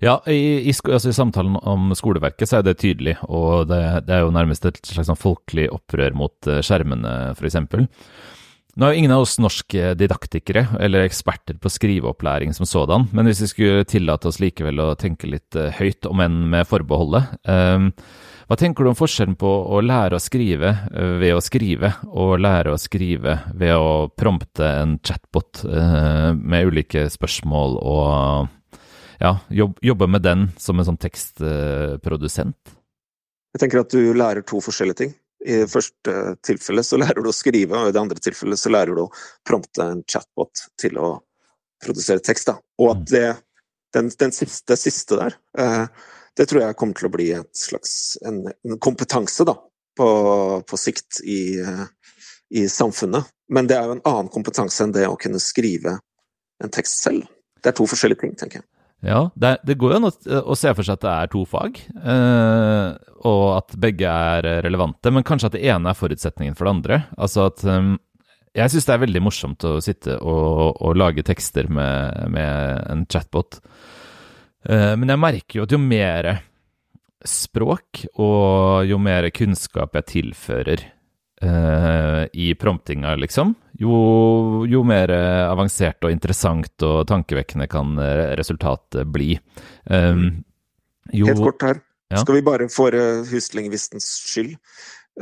Ja, 0.00 0.16
i, 0.32 0.70
i, 0.70 0.72
altså 0.72 1.10
i, 1.10 1.16
samtalen 1.16 1.58
om 1.60 1.90
skoleverket 1.96 2.48
så 2.48 2.60
er 2.60 2.64
det 2.64 2.78
tydelig, 2.80 3.18
og 3.28 3.68
det, 3.68 3.82
det 4.06 4.16
er 4.16 4.22
jo 4.24 4.32
nærmest 4.32 4.64
et 4.64 4.80
slags 4.88 5.10
sånn 5.10 5.20
folkelig 5.20 5.66
opprør 5.74 6.16
mot 6.16 6.48
eh, 6.48 6.62
skjermene, 6.64 7.34
f.eks. 7.34 7.58
Nå 8.78 8.86
er 8.86 8.94
jo 8.94 9.00
ingen 9.00 9.12
av 9.14 9.24
oss 9.24 9.38
norske 9.42 9.94
didaktikere 9.98 10.62
eller 10.78 11.02
eksperter 11.02 11.58
på 11.58 11.72
skriveopplæring 11.72 12.52
som 12.54 12.68
sådan, 12.68 13.08
men 13.12 13.26
hvis 13.26 13.42
vi 13.42 13.50
skulle 13.50 13.86
tillate 13.88 14.30
oss 14.30 14.38
likevel 14.42 14.78
å 14.84 14.94
tenke 14.98 15.30
litt 15.30 15.58
eh, 15.58 15.72
høyt, 15.74 16.06
om 16.06 16.22
enn 16.22 16.44
med 16.52 16.68
forbeholdet 16.70 17.32
um, 17.50 17.90
Hva 18.50 18.58
tenker 18.58 18.86
du 18.86 18.92
om 18.92 18.98
forskjellen 18.98 19.36
på 19.38 19.50
å 19.74 19.82
lære 19.82 20.18
å 20.18 20.22
skrive 20.22 20.70
eh, 20.90 21.16
ved 21.22 21.34
å 21.34 21.42
skrive, 21.42 21.92
og 22.06 22.38
lære 22.42 22.74
å 22.74 22.80
skrive 22.80 23.40
ved 23.58 23.74
å 23.74 24.08
prompte 24.14 24.70
en 24.84 24.96
chatbot 25.02 25.64
uh, 25.66 26.30
med 26.34 26.70
ulike 26.70 27.08
spørsmål 27.10 27.78
og 27.80 28.48
ja, 29.20 29.34
jobbe 29.52 30.06
med 30.08 30.24
den 30.24 30.46
som 30.58 30.78
en 30.80 30.86
sånn 30.88 31.00
tekstprodusent? 31.00 32.76
Jeg 33.50 33.60
tenker 33.64 33.82
at 33.82 33.92
du 33.92 34.14
lærer 34.14 34.46
to 34.46 34.62
forskjellige 34.62 35.02
ting. 35.02 35.12
I 35.40 35.62
det 35.62 35.70
første 35.72 36.14
tilfellet 36.44 36.86
så 36.86 36.98
lærer 37.00 37.22
du 37.24 37.30
å 37.30 37.34
skrive, 37.34 37.78
og 37.78 37.88
i 37.88 37.94
det 37.96 38.00
andre 38.00 38.20
tilfellet 38.20 38.60
så 38.60 38.72
lærer 38.72 38.96
du 38.96 39.06
å 39.06 39.12
prompte 39.46 39.86
en 39.86 40.02
chatbot 40.04 40.66
til 40.80 40.98
å 41.00 41.14
produsere 41.80 42.20
tekst. 42.24 42.50
Da. 42.50 42.58
Og 42.82 42.90
at 42.92 43.04
mm. 43.04 43.08
det, 43.14 43.26
den, 43.96 44.10
den 44.20 44.34
siste, 44.36 44.76
siste, 44.76 45.16
der, 45.16 45.38
eh, 45.58 45.86
det 46.36 46.46
tror 46.50 46.62
jeg 46.62 46.76
kommer 46.80 46.98
til 46.98 47.08
å 47.08 47.14
bli 47.14 47.30
slags 47.56 47.94
en, 48.26 48.44
en 48.52 48.80
kompetanse 48.82 49.46
da, 49.48 49.56
på, 49.96 50.10
på 50.68 50.80
sikt 50.80 51.22
i, 51.24 51.40
eh, 51.60 51.86
i, 52.50 52.66
samfunnet. 52.68 53.32
Men 53.50 53.68
det 53.70 53.78
er 53.78 53.88
jo 53.88 53.96
en 53.96 54.06
annen 54.12 54.30
kompetanse 54.32 54.84
enn 54.84 54.94
det 54.94 55.08
å 55.08 55.18
kunne 55.20 55.40
skrive 55.42 55.96
en 56.60 56.72
tekst 56.72 57.00
selv. 57.02 57.26
Det 57.60 57.72
er 57.72 57.76
to 57.76 57.88
forskjellige 57.88 58.24
ting, 58.24 58.36
tenker 58.38 58.60
jeg. 58.60 58.68
Ja, 59.00 59.30
det, 59.34 59.54
det, 59.64 59.78
går 59.80 59.94
jo 59.94 59.98
an 59.98 60.08
å, 60.10 60.54
se 60.58 60.72
for 60.76 60.84
seg 60.84 60.98
at 60.98 61.04
det 61.04 61.12
er 61.12 61.30
to 61.32 61.46
fag, 61.48 61.78
eh, 61.96 62.88
og 63.24 63.44
at 63.54 63.76
begge 63.80 64.10
er 64.10 64.48
relevante, 64.66 65.12
men 65.12 65.24
kanskje 65.24 65.48
at 65.48 65.56
det 65.56 65.64
ene 65.72 65.92
er 65.92 65.96
forutsetningen 65.96 66.56
for 66.58 66.68
det 66.68 66.74
andre. 66.74 66.98
Altså 67.16 67.46
at 67.48 67.64
um, 67.64 67.94
Jeg 68.56 68.72
syns 68.72 68.88
det 68.88 68.94
er 68.96 69.02
veldig 69.06 69.22
morsomt 69.24 69.64
å 69.64 69.78
sitte 69.84 70.18
og, 70.20 70.76
og 70.82 71.00
lage 71.00 71.24
tekster 71.24 71.70
med, 71.72 72.28
med 72.34 72.84
en 72.92 73.06
chatbot, 73.08 73.62
eh, 74.68 74.92
men 75.00 75.14
jeg 75.14 75.24
merker 75.24 75.60
jo 75.60 75.68
at 75.68 75.76
jo 75.76 75.80
mer 75.80 76.32
språk 77.24 78.06
og 78.20 78.88
jo 78.88 78.96
mer 79.00 79.28
kunnskap 79.32 79.96
jeg 79.96 80.08
tilfører 80.12 80.84
uh, 81.44 82.24
i 82.32 82.54
promptinga, 82.54 83.14
liksom, 83.20 83.54
jo, 83.80 83.94
jo, 84.68 84.82
mer 84.84 85.12
avansert 85.48 86.04
og 86.04 86.12
interessant 86.12 86.84
og 86.84 87.02
tankevekkende 87.08 87.68
kan 87.70 87.94
eh, 88.02 88.32
resultatet 88.36 89.08
bli. 89.08 89.32
Um, 89.88 90.42
jo, 91.12 91.30
Helt 91.30 91.40
kort 91.40 91.64
her. 91.64 91.80
Ja. 92.12 92.20
Skal 92.20 92.40
vi 92.40 92.44
bare 92.44 92.66
for 92.72 92.92
huslingvistens 93.30 94.08
skyld 94.28 94.56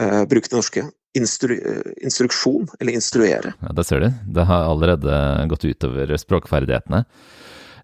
uh, 0.00 0.24
bruke 0.26 0.50
det 0.50 0.56
norske? 0.58 0.88
Instru 1.16 1.54
instruksjon, 2.04 2.66
eller 2.78 2.98
instruere? 2.98 3.54
Ja, 3.62 3.72
Der 3.74 3.86
ser 3.86 4.02
du. 4.02 4.10
Det 4.34 4.44
har 4.50 4.66
allerede 4.68 5.14
gått 5.50 5.64
utover 5.64 6.12
språkferdighetene. 6.20 7.04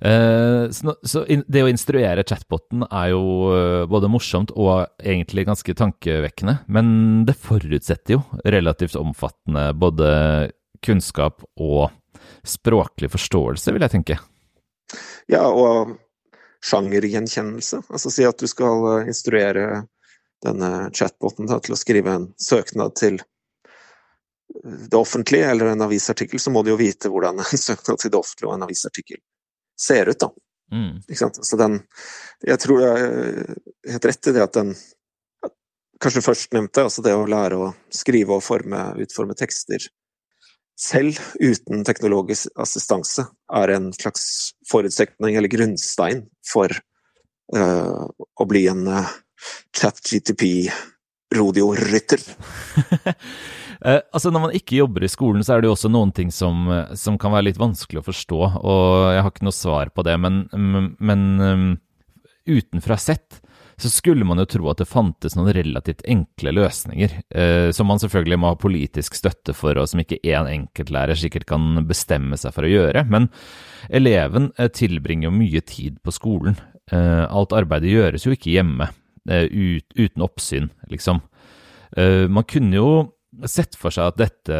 Eh, 0.05 0.71
så, 1.03 1.25
det 1.49 1.63
å 1.65 1.71
instruere 1.71 2.27
chatboten 2.29 2.85
er 2.91 3.15
jo 3.15 3.23
eh, 3.55 3.85
både 3.89 4.11
morsomt 4.13 4.53
og 4.53 4.85
egentlig 5.01 5.47
ganske 5.49 5.75
tankevekkende, 5.79 6.59
men 6.69 7.25
det 7.25 7.39
forutsetter 7.41 8.19
jo 8.19 8.21
relativt 8.45 8.99
omfattende 9.01 9.71
både 9.81 10.11
kunnskap 10.85 11.47
og 11.57 11.89
språklig 12.45 13.09
forståelse, 13.15 13.73
vil 13.73 13.87
jeg 13.87 13.95
tenke. 13.97 14.21
Ja, 15.33 15.47
og 15.49 15.97
sjangergjenkjennelse. 16.65 17.87
Altså 17.89 18.13
si 18.13 18.29
at 18.29 18.37
du 18.41 18.51
skal 18.51 18.89
eh, 18.99 19.13
instruere 19.15 19.87
denne 20.45 20.91
chatboten 20.93 21.49
til 21.49 21.73
å 21.73 21.81
skrive 21.81 22.19
en 22.19 22.33
søknad 22.37 22.93
til 23.01 23.23
det 24.65 24.99
offentlige 24.99 25.49
eller 25.49 25.73
en 25.73 25.87
avisartikkel, 25.87 26.37
så 26.37 26.53
må 26.53 26.61
du 26.61 26.75
jo 26.75 26.83
vite 26.83 27.09
hvordan 27.09 27.41
en 27.41 27.63
søknad 27.71 28.05
til 28.05 28.13
det 28.13 28.21
offentlige 28.21 28.51
og 28.51 28.59
en 28.59 28.67
avisartikkel 28.69 29.25
ser 29.79 30.11
ut, 30.11 30.21
da. 30.21 30.31
Mm. 30.75 31.01
Ikke 31.05 31.21
sant? 31.21 31.39
Så 31.45 31.59
den 31.61 31.83
Jeg 32.43 32.59
tror 32.63 32.81
jeg 32.83 33.03
er 33.05 33.93
helt 33.95 34.07
rett 34.09 34.29
i 34.31 34.33
det 34.35 34.43
at 34.43 34.57
den 34.57 34.73
Kanskje 36.03 36.25
førstnevnte, 36.25 36.83
altså 36.83 37.05
det 37.05 37.13
å 37.15 37.29
lære 37.31 37.57
å 37.57 37.69
skrive 37.95 38.35
og 38.35 38.43
forme, 38.45 38.81
utforme 39.01 39.37
tekster 39.39 39.85
selv 40.81 41.19
uten 41.39 41.85
teknologisk 41.87 42.49
assistanse, 42.61 43.27
er 43.55 43.69
en 43.77 43.93
slags 43.95 44.55
forutsetning 44.71 45.37
eller 45.39 45.49
grunnstein 45.53 46.25
for 46.51 46.69
uh, 47.55 48.05
å 48.11 48.45
bli 48.51 48.67
en 48.71 48.89
uh, 48.91 49.09
chat-GTP-rodeo-rytter. 49.77 50.94
Eh, 53.85 54.01
altså 54.17 54.31
Når 54.33 54.41
man 54.41 54.53
ikke 54.57 54.79
jobber 54.79 55.05
i 55.05 55.11
skolen, 55.13 55.43
så 55.45 55.55
er 55.55 55.61
det 55.61 55.69
jo 55.69 55.75
også 55.75 55.91
noen 55.93 56.09
ting 56.17 56.31
som, 56.33 56.63
eh, 56.73 56.95
som, 56.97 57.19
kan 57.21 57.35
være 57.35 57.51
litt 57.51 57.61
vanskelig 57.61 58.01
å 58.01 58.07
forstå. 58.07 58.39
Og 58.65 58.85
jeg 59.13 59.21
har 59.21 59.29
ikke 59.29 59.45
noe 59.45 59.57
svar 59.57 59.91
på 59.93 60.05
det, 60.07 60.15
men, 60.23 60.39
men 60.97 61.25
um, 61.43 61.67
utenfra 62.49 62.97
sett 62.97 63.43
så 63.77 63.91
skulle 63.91 64.25
man 64.25 64.39
jo 64.39 64.47
tro 64.47 64.69
at 64.71 64.81
det 64.81 64.89
fantes 64.89 65.35
noen 65.35 65.51
relativt 65.57 66.05
enkle 66.09 66.53
løsninger, 66.55 67.17
eh, 67.35 67.69
som 67.75 67.89
man 67.91 68.01
selvfølgelig 68.01 68.39
må 68.41 68.53
ha 68.53 68.59
politisk 68.61 69.19
støtte 69.19 69.55
for, 69.57 69.77
og 69.81 69.91
som 69.91 70.01
ikke 70.01 70.21
én 70.23 70.49
enkeltlærer 70.51 71.19
sikkert 71.19 71.49
kan 71.51 71.83
bestemme 71.89 72.39
seg 72.41 72.55
for 72.55 72.67
å 72.67 72.71
gjøre. 72.71 73.05
Men 73.11 73.29
eleven 73.91 74.53
tilbringer 74.79 75.29
jo 75.29 75.35
mye 75.35 75.65
tid 75.67 75.99
på 76.07 76.15
skolen. 76.15 76.57
Eh, 76.93 77.25
alt 77.27 77.57
arbeidet 77.57 77.93
gjøres 77.93 78.27
jo 78.29 78.35
ikke 78.37 78.55
hjemme, 78.55 78.91
ut, 79.31 79.87
uten 79.97 80.25
oppsyn, 80.25 80.71
liksom. 80.93 81.23
Eh, 81.97 82.27
man 82.29 82.47
kunne 82.49 82.77
jo 82.77 82.91
sett 83.51 83.77
for 83.79 83.95
seg 83.95 84.13
at 84.13 84.19
dette 84.21 84.59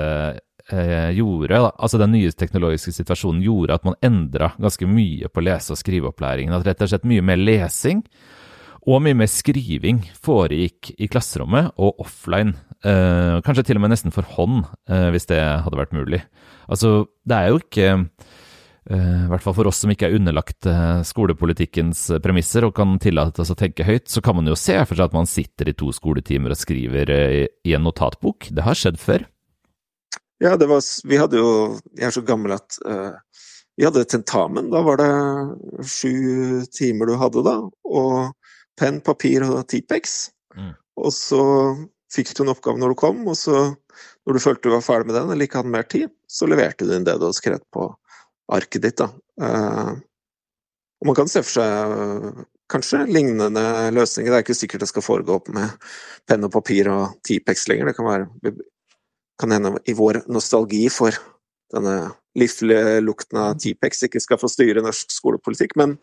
eh, 0.71 1.11
gjorde, 1.17 1.61
altså 1.75 2.01
den 2.01 2.15
nye 2.15 2.33
teknologiske 2.35 2.95
situasjonen 2.97 3.43
gjorde 3.45 3.77
at 3.77 3.85
man 3.87 3.99
endra 4.05 4.53
ganske 4.61 4.89
mye 4.89 5.31
på 5.31 5.45
lese- 5.45 5.75
og 5.75 5.81
skriveopplæringen. 5.81 6.55
At 6.55 6.67
rett 6.67 6.83
og 6.85 6.93
slett 6.93 7.09
mye 7.09 7.25
mer 7.25 7.41
lesing 7.41 8.05
og 8.85 9.01
mye 9.05 9.17
mer 9.17 9.31
skriving 9.31 10.03
foregikk 10.21 10.93
i 11.01 11.09
klasserommet 11.09 11.73
og 11.81 12.01
offline. 12.05 12.55
Eh, 12.85 13.41
kanskje 13.45 13.67
til 13.71 13.81
og 13.81 13.87
med 13.87 13.95
nesten 13.95 14.15
for 14.15 14.27
hånd, 14.37 14.65
eh, 14.91 15.09
hvis 15.15 15.29
det 15.31 15.41
hadde 15.41 15.81
vært 15.81 15.97
mulig. 15.97 16.21
Altså, 16.69 17.07
det 17.25 17.39
er 17.39 17.53
jo 17.53 17.63
ikke 17.63 17.89
eh, 17.95 18.05
i 18.85 19.29
hvert 19.31 19.41
fall 19.41 19.55
for 19.57 19.69
oss 19.71 19.79
som 19.81 19.93
ikke 19.93 20.11
er 20.11 20.17
underlagt 20.19 20.67
eh, 20.69 20.99
skolepolitikkens 21.09 22.03
premisser 22.25 22.67
og 22.67 22.75
kan 22.77 22.99
tillate 23.01 23.41
oss 23.41 23.53
å 23.55 23.57
tenke 23.57 23.87
høyt, 23.87 24.11
så 24.13 24.21
kan 24.25 24.37
man 24.37 24.51
jo 24.51 24.57
se 24.61 24.77
for 24.85 24.93
seg 24.93 25.07
at 25.09 25.17
man 25.17 25.29
sitter 25.31 25.71
i 25.71 25.77
to 25.79 25.89
skoletimer 25.97 26.53
og 26.53 26.61
skriver 26.61 27.13
eh, 27.15 27.47
i 27.65 27.73
en 27.77 27.87
notatbok. 27.87 28.51
Det 28.53 28.67
har 28.67 28.77
skjedd 28.77 29.01
før. 29.01 29.25
Ja, 30.43 30.57
det 30.61 30.69
var 30.69 30.83
Vi 31.07 31.17
hadde 31.17 31.39
jo 31.39 31.51
Jeg 31.95 32.09
er 32.09 32.13
så 32.13 32.21
gammel 32.27 32.57
at 32.57 32.77
uh, 32.85 33.15
vi 33.79 33.87
hadde 33.87 34.05
tentamen. 34.05 34.69
Da 34.71 34.83
var 34.87 35.01
det 35.01 35.87
sju 35.89 36.63
timer 36.75 37.11
du 37.11 37.17
hadde, 37.19 37.43
da. 37.47 37.57
Og 37.89 38.35
penn, 38.79 39.01
papir 39.03 39.47
og 39.47 39.65
Tipex. 39.71 40.29
Mm. 40.55 40.75
Og 41.01 41.11
så 41.15 41.43
fikk 42.15 42.35
du 42.37 42.45
en 42.45 42.53
oppgave 42.53 42.79
når 42.79 42.95
du 42.95 43.01
kom, 43.01 43.25
og 43.27 43.35
så, 43.39 43.65
når 44.23 44.37
du 44.37 44.43
følte 44.43 44.69
du 44.69 44.77
var 44.77 44.85
ferdig 44.87 45.11
med 45.11 45.19
den, 45.19 45.33
eller 45.33 45.49
ikke 45.49 45.63
hadde 45.63 45.75
mer 45.75 45.89
tid, 45.91 46.13
så 46.31 46.47
leverte 46.47 46.87
du 46.87 46.95
inn 46.95 47.07
det 47.07 47.17
du 47.19 47.27
hadde 47.27 47.41
skrevet 47.41 47.65
på 47.75 47.89
arket 48.53 48.83
ditt. 48.85 49.01
da. 49.01 49.11
Uh, 49.41 49.95
og 51.01 51.11
man 51.11 51.17
kan 51.19 51.31
se 51.31 51.43
for 51.45 51.59
seg 51.59 51.95
uh, 51.95 52.45
kanskje 52.71 53.05
lignende 53.09 53.65
løsninger. 53.95 54.33
Det 54.33 54.39
er 54.39 54.47
ikke 54.47 54.59
sikkert 54.59 54.85
det 54.85 54.91
skal 54.93 55.05
foregå 55.05 55.39
opp 55.39 55.51
med 55.55 55.75
penn 56.29 56.47
og 56.47 56.53
papir 56.55 56.89
og 56.93 57.19
Tipex 57.27 57.69
lenger. 57.69 57.91
Det 57.91 57.99
kan 57.99 58.09
være 58.09 58.55
kan 59.41 59.51
hende 59.51 59.79
i 59.91 59.95
vår 59.99 60.23
nostalgi 60.31 60.87
for 60.93 61.17
denne 61.75 62.13
livlige 62.39 63.01
lukten 63.03 63.39
av 63.41 63.57
Tipex 63.59 64.05
ikke 64.07 64.23
skal 64.23 64.39
få 64.39 64.51
styre 64.51 64.83
norsk 64.85 65.11
skolepolitikk. 65.15 65.75
Men 65.81 65.97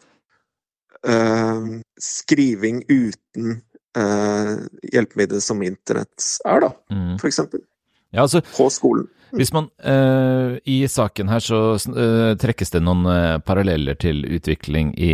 uh, 1.08 1.80
skriving 2.02 2.84
uten 2.90 3.62
uh, 3.98 4.56
hjelpemidler 4.92 5.44
som 5.44 5.64
internett 5.66 6.28
er, 6.46 6.68
da, 6.68 6.72
mm. 6.92 7.18
for 7.22 7.32
eksempel. 7.32 7.64
Ja, 8.12 8.26
altså, 8.26 8.44
på 8.56 8.68
skolen. 8.74 9.08
Hvis 9.32 9.52
man 9.56 9.70
uh, 9.86 10.58
I 10.68 10.78
saken 10.92 11.30
her 11.32 11.44
så 11.44 11.60
uh, 11.80 12.34
trekkes 12.40 12.74
det 12.74 12.82
noen 12.84 13.06
uh, 13.08 13.40
paralleller 13.44 13.98
til 14.00 14.24
utvikling 14.28 14.92
i 15.00 15.14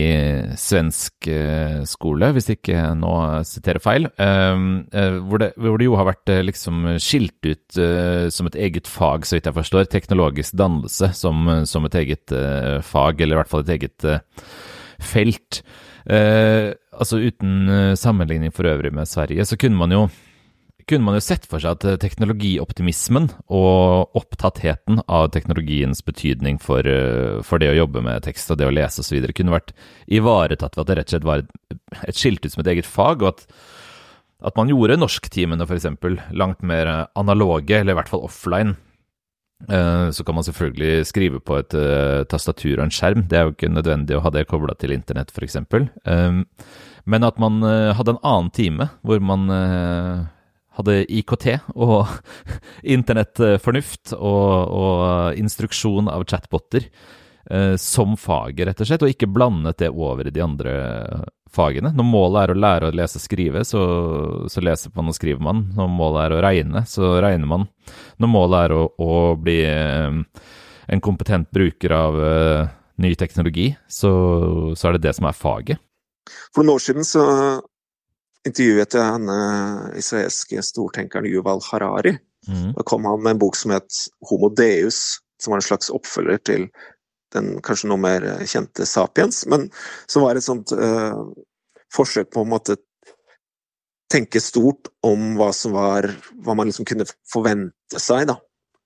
svensk 0.58 1.30
skole, 1.90 2.30
hvis 2.34 2.50
ikke 2.54 2.82
nå 2.98 3.14
siterer 3.48 3.82
feil. 3.84 4.08
Hvor 4.08 5.42
det, 5.42 5.50
hvor, 5.58 5.78
det, 5.80 5.88
jo 5.88 5.98
har 6.00 6.08
vært 6.08 6.32
liksom 6.46 6.86
skilt 7.02 7.46
ut 7.46 7.80
som 8.34 8.50
et 8.50 8.58
eget 8.68 8.90
fag, 8.90 9.26
så 9.28 9.38
vidt 9.38 9.50
jeg 9.50 9.58
forstår, 9.58 9.90
teknologisk 9.92 10.56
dannelse 10.60 11.12
som, 11.18 11.50
som 11.70 11.88
et 11.88 11.98
eget 12.02 12.34
fag, 12.86 13.22
eller 13.22 13.38
i 13.38 13.42
hvert 13.42 13.52
fall 13.52 13.66
et 13.66 13.74
eget 13.78 14.08
felt. 15.04 15.62
altså 16.08 17.20
uten 17.20 17.96
sammenligning 18.00 18.54
for 18.56 18.70
øvrig 18.70 18.94
med 18.94 19.10
Sverige, 19.10 19.46
så 19.46 19.60
kunne 19.60 19.78
man 19.78 19.92
jo 19.94 20.08
kunne 20.88 21.04
man 21.04 21.18
jo 21.18 21.24
sett 21.24 21.46
for 21.50 21.62
seg 21.62 21.76
at 21.76 21.86
eh, 21.88 21.98
teknologioptimismen 22.00 23.30
og 23.54 24.16
opptattheten 24.18 25.02
av 25.12 25.30
teknologiens 25.36 26.00
betydning 26.08 26.62
for, 26.64 26.88
eh, 26.88 27.44
for, 27.44 27.60
det 27.60 27.74
å 27.74 27.80
jobbe 27.82 28.04
med 28.06 28.24
tekst 28.26 28.54
og 28.54 28.62
det 28.62 28.70
å 28.70 28.74
lese 28.74 29.04
osv. 29.04 29.28
kunne 29.36 29.56
vært 29.58 29.76
ivaretatt 30.08 30.78
ved 30.78 30.86
at 30.86 30.90
det 30.90 30.98
rett 31.00 31.10
og 31.10 31.16
slett 31.16 31.28
var 31.28 31.44
et, 31.44 32.16
skilt 32.16 32.46
ut 32.46 32.54
som 32.54 32.64
et 32.64 32.72
eget 32.72 32.88
fag, 32.88 33.24
og 33.24 33.34
at, 33.34 33.46
at 34.48 34.60
man 34.60 34.72
gjorde 34.72 35.00
norsktimene 35.02 35.68
f.eks. 35.68 35.90
langt 36.32 36.64
mer 36.64 36.94
analoge, 37.20 37.82
eller 37.82 37.92
i 37.92 38.00
hvert 38.00 38.14
fall 38.14 38.24
offline. 38.24 38.78
Eh, 39.68 40.08
så 40.16 40.24
kan 40.24 40.40
man 40.40 40.48
selvfølgelig 40.48 41.12
skrive 41.12 41.44
på 41.44 41.60
et 41.60 41.78
tastatur 42.32 42.78
og 42.78 42.88
en 42.88 42.96
skjerm, 42.96 43.28
det 43.28 43.42
er 43.42 43.48
jo 43.50 43.58
ikke 43.58 43.74
nødvendig 43.76 44.16
å 44.16 44.24
ha 44.24 44.32
det 44.32 44.48
kobla 44.48 44.78
til 44.80 44.96
internett 44.96 45.36
f.eks. 45.36 45.60
Men 47.08 47.24
at 47.24 47.38
man 47.40 47.60
hadde 47.96 48.18
en 48.18 48.26
annen 48.28 48.50
time 48.52 48.90
hvor 49.00 49.22
man 49.24 49.48
hadde 50.78 50.98
IKT 51.20 51.48
og 51.76 52.10
internettfornuft 52.98 54.14
og, 54.18 54.52
og, 54.78 55.40
instruksjon 55.40 56.10
av 56.12 56.26
chatboter 56.30 56.86
eh, 57.50 57.76
som 57.82 58.18
faget, 58.20 58.68
rett 58.70 58.84
og 58.84 58.90
slett, 58.90 59.06
og 59.06 59.14
ikke 59.14 59.30
blandet 59.32 59.82
det 59.82 59.92
over 59.94 60.30
i 60.30 60.34
de 60.34 60.44
andre 60.44 60.78
fagene. 61.54 61.94
Når 61.96 62.08
målet 62.08 62.44
er 62.44 62.54
å 62.54 62.60
lære 62.60 62.90
å 62.90 62.96
lese 62.96 63.20
og 63.20 63.24
skrive, 63.24 63.64
så, 63.66 63.82
så 64.52 64.64
leser 64.64 64.94
man 64.98 65.10
og 65.12 65.18
skriver 65.18 65.44
man. 65.44 65.66
Når 65.78 65.92
målet 65.92 66.26
er 66.26 66.36
å 66.36 66.42
regne, 66.46 66.84
så 66.90 67.16
regner 67.24 67.50
man. 67.50 67.68
Når 68.22 68.34
målet 68.34 68.66
er 68.66 68.76
å, 68.76 68.84
å 69.02 69.20
bli 69.40 69.62
eh, 69.66 70.22
en 70.88 71.04
kompetent 71.04 71.50
bruker 71.56 71.96
av 71.96 72.20
eh, 72.24 72.70
ny 73.04 73.14
teknologi, 73.20 73.72
så, 73.88 74.12
så 74.76 74.90
er 74.90 74.98
det 74.98 75.08
det 75.08 75.18
som 75.18 75.28
er 75.30 75.38
faget. 75.38 75.82
For 76.52 76.66
noen 76.66 76.76
år 76.76 76.84
siden 76.84 77.08
så 77.08 77.24
intervjuet 78.46 78.94
jeg 78.94 79.02
denne 79.02 79.38
israelske 79.98 80.62
stortenkeren 80.66 81.28
Yuval 81.30 81.64
Harari. 81.72 82.18
Mm. 82.48 82.74
Da 82.78 82.86
kom 82.88 83.08
han 83.08 83.24
med 83.24 83.36
en 83.36 83.42
bok 83.42 83.58
som 83.60 83.74
het 83.76 84.04
Homo 84.30 84.50
Deus, 84.54 85.20
som 85.42 85.52
var 85.52 85.62
en 85.62 85.68
slags 85.68 85.92
oppfølger 85.94 86.40
til 86.48 86.68
den 87.36 87.58
kanskje 87.66 87.90
noe 87.92 88.00
mer 88.00 88.24
kjente 88.48 88.88
Sapiens, 88.88 89.44
men 89.52 89.68
som 90.08 90.24
var 90.24 90.38
et 90.38 90.46
sånt 90.46 90.72
uh, 90.72 91.28
forsøk 91.94 92.32
på 92.34 92.46
en 92.46 92.54
måte 92.54 92.78
tenke 94.12 94.40
stort 94.40 94.88
om 95.04 95.34
hva 95.36 95.50
som 95.52 95.74
var 95.76 96.08
Hva 96.40 96.54
man 96.56 96.70
liksom 96.70 96.88
kunne 96.88 97.04
forvente 97.28 98.00
seg 98.00 98.30
da, 98.30 98.38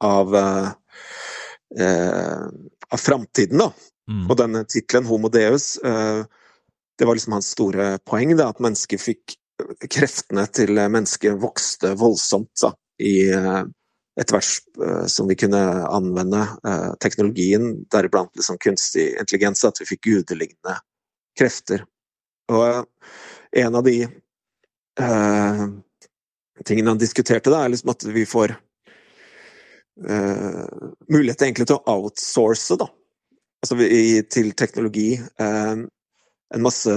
av, 0.02 0.34
uh, 0.34 0.72
uh, 1.78 2.48
av 2.90 3.04
framtiden, 3.04 3.62
da. 3.62 3.70
Mm. 4.10 4.26
Og 4.26 4.34
denne 4.40 4.64
tittelen, 4.66 5.06
Homo 5.08 5.30
Deus, 5.32 5.76
det 5.80 7.06
var 7.08 7.16
liksom 7.16 7.36
hans 7.38 7.52
store 7.54 7.94
poeng, 8.04 8.34
da, 8.36 8.50
at 8.52 8.60
mennesket 8.60 9.00
fikk 9.00 9.36
kreftene 9.90 10.46
til 10.54 10.76
mennesket 10.78 11.40
vokste 11.42 11.94
voldsomt 12.00 12.54
da, 12.62 12.72
i 13.02 13.16
eh, 13.34 13.62
etter 14.20 14.38
hvert 14.38 14.82
eh, 14.86 15.06
som 15.12 15.30
vi 15.30 15.38
kunne 15.40 15.62
anvende 15.88 16.42
eh, 16.68 16.92
teknologien, 17.04 17.86
deriblant 17.92 18.36
liksom 18.36 18.60
kunstig 18.62 19.12
intelligens, 19.20 19.64
at 19.66 19.82
vi 19.82 19.90
fikk 19.94 20.04
gudelignende 20.10 20.78
krefter. 21.40 21.86
Og 22.52 22.86
en 23.52 23.76
av 23.76 23.84
de 23.86 23.96
uh, 25.00 25.64
tingene 26.68 26.92
han 26.92 27.00
diskuterte, 27.00 27.52
da, 27.52 27.64
er 27.64 27.72
liksom 27.72 27.94
at 27.94 28.04
vi 28.12 28.26
får 28.28 28.54
uh, 30.08 30.66
mulighet 31.12 31.46
egentlig 31.46 31.70
til 31.70 31.80
å 31.80 31.96
outsource 31.96 32.76
da. 32.80 32.90
Altså 33.64 33.78
vi, 33.80 33.88
til 34.28 34.52
teknologi 34.60 35.14
uh, 35.20 35.84
en 36.52 36.66
masse 36.66 36.96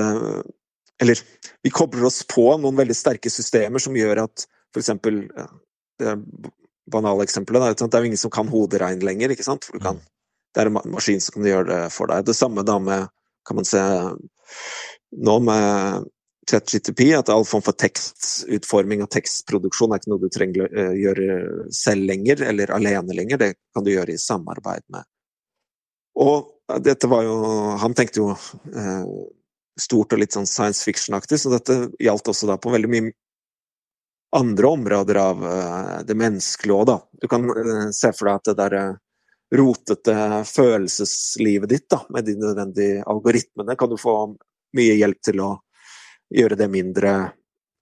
eller 1.02 1.18
vi 1.62 1.72
kobler 1.74 2.06
oss 2.08 2.22
på 2.30 2.46
noen 2.60 2.76
veldig 2.78 2.96
sterke 2.96 3.32
systemer 3.32 3.82
som 3.82 3.96
gjør 3.96 4.24
at 4.26 4.46
f.eks. 4.74 4.92
Det 5.98 6.14
banale 6.90 7.24
eksempelet 7.24 7.78
det 7.80 7.86
er 7.88 8.04
jo 8.04 8.10
ingen 8.10 8.20
som 8.20 8.32
kan 8.34 8.50
hoderegn 8.50 9.04
lenger, 9.06 9.32
ikke 9.32 9.46
sant? 9.46 9.66
For 9.66 9.82
kan, 9.82 9.98
mm. 9.98 10.08
det 10.54 10.62
er 10.62 10.70
en 10.70 10.80
maskin 10.92 11.22
som 11.22 11.38
kan 11.38 11.48
gjøre 11.48 11.68
det 11.70 11.82
for 11.94 12.10
deg. 12.10 12.26
Det 12.28 12.36
samme 12.36 12.66
da 12.66 12.78
med, 12.82 13.08
kan 13.46 13.58
man 13.58 13.68
se 13.68 13.82
nå 15.24 15.38
med 15.46 16.10
ChatGTP, 16.50 17.06
at 17.16 17.30
all 17.32 17.46
form 17.48 17.64
for 17.64 17.76
tekstutforming 17.80 19.02
og 19.04 19.10
tekstproduksjon 19.14 19.94
er 19.94 20.02
ikke 20.02 20.12
noe 20.12 20.22
du 20.22 20.28
trenger 20.32 20.66
å 20.66 20.68
eh, 20.68 20.96
gjøre 21.00 21.38
selv 21.74 22.04
lenger, 22.10 22.42
eller 22.50 22.72
alene 22.76 23.16
lenger. 23.16 23.40
Det 23.40 23.50
kan 23.74 23.86
du 23.86 23.94
gjøre 23.94 24.12
i 24.14 24.20
samarbeid 24.20 24.84
med. 24.92 25.08
Og 26.20 26.80
dette 26.84 27.08
var 27.10 27.24
jo 27.26 27.34
Han 27.82 27.94
tenkte 27.96 28.20
jo 28.20 28.28
eh, 28.30 29.08
stort 29.80 30.14
og 30.14 30.20
litt 30.22 30.34
sånn 30.36 30.48
science 30.48 30.84
fiction-aktig, 30.86 31.38
så 31.40 31.52
dette 31.52 31.76
gjaldt 32.02 32.30
også 32.30 32.48
da 32.50 32.58
på 32.60 32.72
veldig 32.74 32.90
mye 32.92 33.14
andre 34.34 34.66
områder 34.66 35.18
av 35.20 35.42
uh, 35.46 35.98
det 36.06 36.16
menneskelige 36.18 36.74
òg, 36.74 36.86
da. 36.90 36.96
Du 37.22 37.28
kan 37.30 37.44
uh, 37.46 37.90
se 37.94 38.10
for 38.14 38.28
deg 38.28 38.40
at 38.40 38.48
det 38.50 38.56
derre 38.58 38.84
uh, 38.94 39.00
rotete 39.54 40.14
følelseslivet 40.48 41.70
ditt 41.70 41.86
da, 41.92 42.00
med 42.10 42.26
de 42.26 42.34
nødvendige 42.40 43.04
algoritmene, 43.10 43.76
kan 43.78 43.92
du 43.92 43.98
få 44.00 44.16
mye 44.74 44.96
hjelp 44.98 45.20
til 45.22 45.42
å 45.44 45.50
gjøre 46.34 46.58
det 46.58 46.70
mindre 46.72 47.12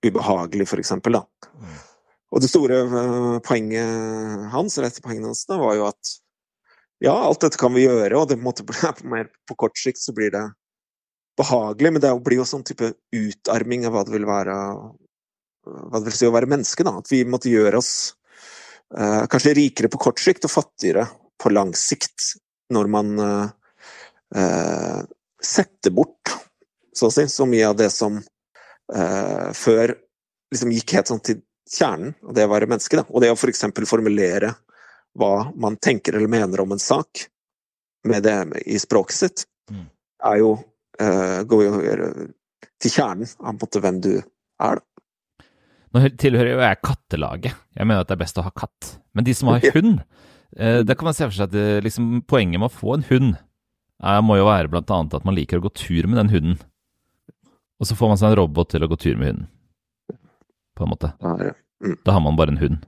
ubehagelig, 0.05 0.67
for 0.69 0.83
eksempel, 0.83 1.17
da. 1.17 1.53
Mm. 1.57 1.79
Og 2.33 2.43
det 2.43 2.49
store 2.49 2.83
poenget 3.45 4.51
hans, 4.53 4.77
eller 4.77 4.91
et 4.91 5.01
poenget 5.05 5.31
hans, 5.31 5.45
da, 5.49 5.57
var 5.61 5.79
jo 5.79 5.87
at 5.89 6.13
ja, 7.03 7.15
alt 7.15 7.41
dette 7.43 7.61
kan 7.61 7.73
vi 7.75 7.87
gjøre, 7.87 8.13
og 8.19 8.29
det 8.31 8.39
på, 8.43 8.77
mer 9.13 9.31
på 9.49 9.57
kort 9.65 9.79
sikt 9.79 10.03
så 10.03 10.15
blir 10.17 10.33
det 10.35 10.45
behagelig, 11.39 11.93
men 11.93 12.03
det 12.03 12.13
blir 12.25 12.43
jo 12.43 12.49
sånn 12.49 12.65
type 12.67 12.93
utarming 13.15 13.87
av 13.89 13.97
hva 13.97 14.05
det 14.07 14.15
vil 14.15 14.29
være 14.29 14.57
hva 15.63 16.01
det 16.01 16.11
vil 16.11 16.17
si 16.17 16.27
å 16.27 16.35
være 16.35 16.51
menneske. 16.51 16.85
da, 16.87 16.97
At 16.99 17.11
vi 17.13 17.23
måtte 17.29 17.51
gjøre 17.53 17.79
oss 17.79 17.93
eh, 18.97 19.25
kanskje 19.31 19.57
rikere 19.59 19.91
på 19.93 20.01
kort 20.03 20.23
sikt 20.23 20.47
og 20.49 20.55
fattigere 20.55 21.07
på 21.41 21.53
lang 21.53 21.73
sikt 21.79 22.33
når 22.73 22.91
man 22.91 23.13
eh, 23.23 25.01
setter 25.43 25.95
bort 25.95 26.35
så 26.93 27.09
å 27.09 27.15
si, 27.15 27.25
så 27.29 27.47
mye 27.49 27.69
av 27.71 27.79
det 27.79 27.89
som 27.93 28.19
eh, 28.19 29.49
før 29.57 29.95
liksom 30.53 30.75
gikk 30.75 30.97
helt 30.99 31.13
sånn 31.13 31.25
til 31.25 31.41
kjernen 31.73 32.13
av 32.27 32.37
det 32.37 32.45
å 32.45 32.53
være 32.53 32.69
menneske. 32.69 32.99
Da. 33.01 33.07
Og 33.09 33.25
det 33.25 33.33
å 33.33 33.39
f.eks. 33.39 33.65
For 33.73 33.89
formulere 33.89 34.53
hva 35.19 35.53
man 35.61 35.79
tenker 35.81 36.17
eller 36.17 36.31
mener 36.31 36.63
om 36.63 36.75
en 36.75 36.83
sak 36.83 37.27
med 38.09 38.25
det 38.27 38.37
i 38.67 38.79
språket 38.83 39.17
sitt, 39.17 39.45
mm. 39.71 39.87
er 40.29 40.39
jo 40.41 40.55
går 41.49 41.65
jo 41.67 41.73
til 42.83 42.95
kjernen 42.95 43.31
av 43.43 43.63
hvem 43.83 44.01
du 44.03 44.15
er. 44.19 44.81
da. 44.81 44.87
Nå 45.93 46.09
tilhører 46.17 46.55
jo 46.55 46.61
jeg 46.63 46.81
kattelaget. 46.89 47.57
Jeg 47.77 47.89
mener 47.89 48.05
at 48.05 48.09
det 48.09 48.17
er 48.17 48.23
best 48.25 48.39
å 48.41 48.47
ha 48.47 48.53
katt. 48.57 48.95
Men 49.13 49.27
de 49.27 49.35
som 49.37 49.51
har 49.53 49.65
hund, 49.77 50.01
eh, 50.57 50.81
det 50.87 50.97
kan 50.97 51.11
man 51.11 51.17
se 51.17 51.29
for 51.29 51.37
seg 51.37 51.51
at 51.51 51.55
det, 51.55 51.67
liksom, 51.87 52.23
poenget 52.29 52.63
med 52.63 52.71
å 52.71 52.75
få 52.75 52.97
en 52.97 53.09
hund 53.11 53.35
er, 54.03 54.23
må 54.25 54.39
jo 54.41 54.49
være 54.49 54.73
bl.a. 54.73 54.83
at 54.83 55.27
man 55.29 55.37
liker 55.37 55.61
å 55.61 55.67
gå 55.67 55.75
tur 55.77 56.09
med 56.09 56.19
den 56.23 56.33
hunden. 56.33 56.63
Og 57.83 57.89
så 57.89 57.99
får 57.99 58.13
man 58.13 58.21
seg 58.21 58.33
en 58.33 58.41
robot 58.41 58.73
til 58.73 58.85
å 58.85 58.89
gå 58.91 58.99
tur 59.05 59.21
med 59.21 59.33
hunden. 59.33 59.51
På 60.79 60.87
en 60.87 60.95
måte. 60.95 61.13
Mm. 61.21 61.99
Da 62.07 62.17
har 62.17 62.25
man 62.25 62.39
bare 62.39 62.55
en 62.55 62.63
hund. 62.63 62.87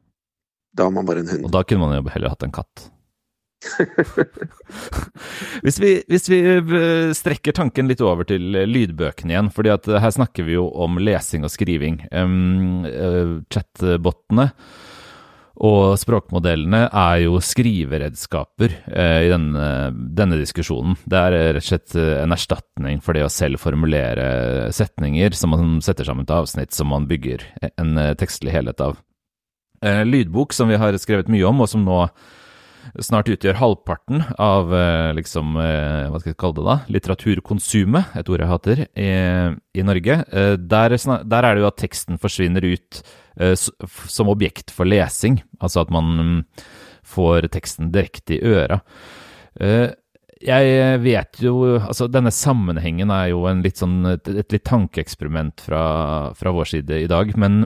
Da 0.74 0.88
har 0.88 0.94
man 0.94 1.07
bare 1.07 1.22
en 1.22 1.29
hund. 1.29 1.44
Og 1.46 1.53
da 1.53 1.62
kunne 1.66 1.85
man 1.85 1.98
jo 1.98 2.09
heller 2.14 2.33
hatt 2.33 2.46
en 2.46 2.55
katt. 2.55 2.88
hvis, 5.64 5.81
vi, 5.81 5.92
hvis, 6.11 6.29
vi, 6.31 6.40
eh, 6.44 7.12
strekker 7.16 7.57
tanken 7.57 7.90
litt 7.90 8.03
over 8.05 8.27
til 8.29 8.57
lydbøkene 8.68 9.35
igjen, 9.35 9.53
fordi 9.55 9.74
at 9.74 9.88
her 9.88 10.14
snakker 10.14 10.46
vi 10.46 10.57
jo 10.57 10.68
om 10.85 10.98
lesing 11.03 11.46
og 11.46 11.53
skriving. 11.53 12.03
Um, 12.12 12.85
chatbotene 13.53 14.50
og 15.64 15.94
språkmodellene 16.03 16.81
er 16.88 17.18
jo 17.22 17.38
skriveredskaper 17.38 18.72
uh, 18.90 19.20
i 19.22 19.31
denne, 19.31 19.66
denne, 20.18 20.38
diskusjonen. 20.40 20.96
Det 21.07 21.20
er 21.20 21.37
rett 21.55 21.62
og 21.62 21.68
slett 21.68 21.96
en 22.00 22.35
erstatning 22.35 23.03
for 23.05 23.14
det 23.14 23.27
å 23.27 23.33
selv 23.33 23.62
formulere 23.62 24.72
setninger 24.74 25.37
som 25.38 25.55
man 25.55 25.77
setter 25.85 26.09
sammen 26.09 26.27
til 26.27 26.42
avsnitt 26.42 26.74
som 26.74 26.90
man 26.90 27.07
bygger 27.11 27.46
en 27.77 28.00
tekstlig 28.18 28.57
helhet 28.57 28.83
av. 28.83 28.98
Uh, 29.85 30.03
lydbok, 30.09 30.57
som 30.57 30.72
vi 30.72 30.81
har 30.81 30.96
skrevet 30.98 31.31
mye 31.31 31.46
om, 31.46 31.61
og 31.61 31.70
som 31.70 31.85
nå 31.87 32.00
snart 33.03 33.29
utgjør 33.33 33.59
halvparten 33.59 34.23
av 34.40 34.73
eh, 34.75 35.11
liksom, 35.18 35.57
eh, 35.61 36.07
hva 36.11 36.20
skal 36.20 36.33
jeg 36.33 36.38
kalle 36.40 36.59
det 36.59 36.66
da, 36.68 36.77
litteraturkonsumet, 36.97 38.14
et 38.20 38.31
ord 38.31 38.44
jeg 38.44 38.51
hater, 38.51 38.85
i, 38.94 39.11
i 39.81 39.87
Norge. 39.87 40.20
Eh, 40.29 40.55
der, 40.61 40.97
der, 40.97 41.49
er 41.49 41.51
det 41.55 41.64
jo 41.64 41.70
at 41.70 41.81
teksten 41.83 42.20
forsvinner 42.23 42.66
ut 42.75 43.03
som 43.35 44.29
objekt 44.31 44.70
for 44.70 44.87
lesing, 44.87 45.40
altså 45.59 45.83
at 45.83 45.88
man 45.90 46.11
mm, 46.14 46.40
får 47.11 47.49
teksten 47.51 47.88
direkte 47.90 48.37
i 48.37 48.44
øra. 48.47 48.77
Jeg 50.44 51.01
vet 51.03 51.40
jo 51.42 51.81
Altså, 51.81 52.07
denne 52.07 52.31
sammenhengen 52.31 53.11
er 53.11 53.33
jo 53.33 53.42
litt 53.59 53.83
sånn, 53.83 54.07
et 54.12 54.55
litt 54.55 54.64
tankeeksperiment 54.70 55.66
fra, 55.66 55.83
fra 56.38 56.55
vår 56.55 56.70
side 56.77 57.01
i 57.03 57.11
dag, 57.11 57.35
men 57.35 57.64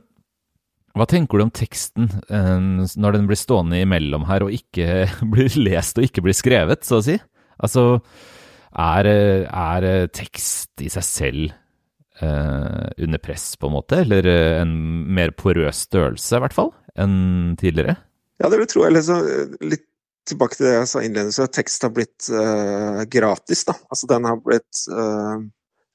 hva 0.98 1.06
tenker 1.08 1.38
du 1.38 1.46
om 1.46 1.54
teksten 1.54 2.10
eh, 2.28 2.58
når 2.98 3.16
den 3.16 3.28
blir 3.30 3.38
stående 3.38 3.80
imellom 3.84 4.26
her 4.28 4.46
og 4.46 4.54
ikke 4.54 5.06
blir 5.32 5.54
lest 5.60 6.00
og 6.00 6.08
ikke 6.08 6.24
blir 6.26 6.36
skrevet, 6.36 6.84
så 6.86 7.00
å 7.00 7.06
si? 7.06 7.16
Altså, 7.58 7.86
er, 8.78 9.08
er 9.08 9.88
tekst 10.14 10.84
i 10.84 10.90
seg 10.92 11.06
selv 11.06 11.48
eh, 12.22 12.84
under 13.02 13.22
press, 13.22 13.50
på 13.58 13.70
en 13.70 13.76
måte? 13.78 14.02
Eller 14.04 14.28
en 14.60 14.74
mer 15.18 15.34
porøs 15.34 15.86
størrelse, 15.88 16.36
i 16.36 16.44
hvert 16.44 16.54
fall, 16.54 16.70
enn 16.98 17.56
tidligere? 17.58 17.96
Ja, 18.38 18.46
det 18.46 18.60
vil 18.60 18.66
jeg 18.68 18.74
tro. 18.76 18.86
Så 19.02 19.18
litt 19.66 19.86
tilbake 20.28 20.58
til 20.58 20.68
det 20.68 20.74
jeg 20.76 20.90
sa 20.90 21.02
innledningsvis, 21.02 21.48
at 21.48 21.56
tekst 21.56 21.86
har 21.86 21.94
blitt 21.94 22.28
uh, 22.30 23.02
gratis, 23.10 23.64
da. 23.68 23.74
Altså 23.88 24.08
den 24.10 24.28
har 24.28 24.38
blitt 24.44 24.82
uh, 24.92 25.40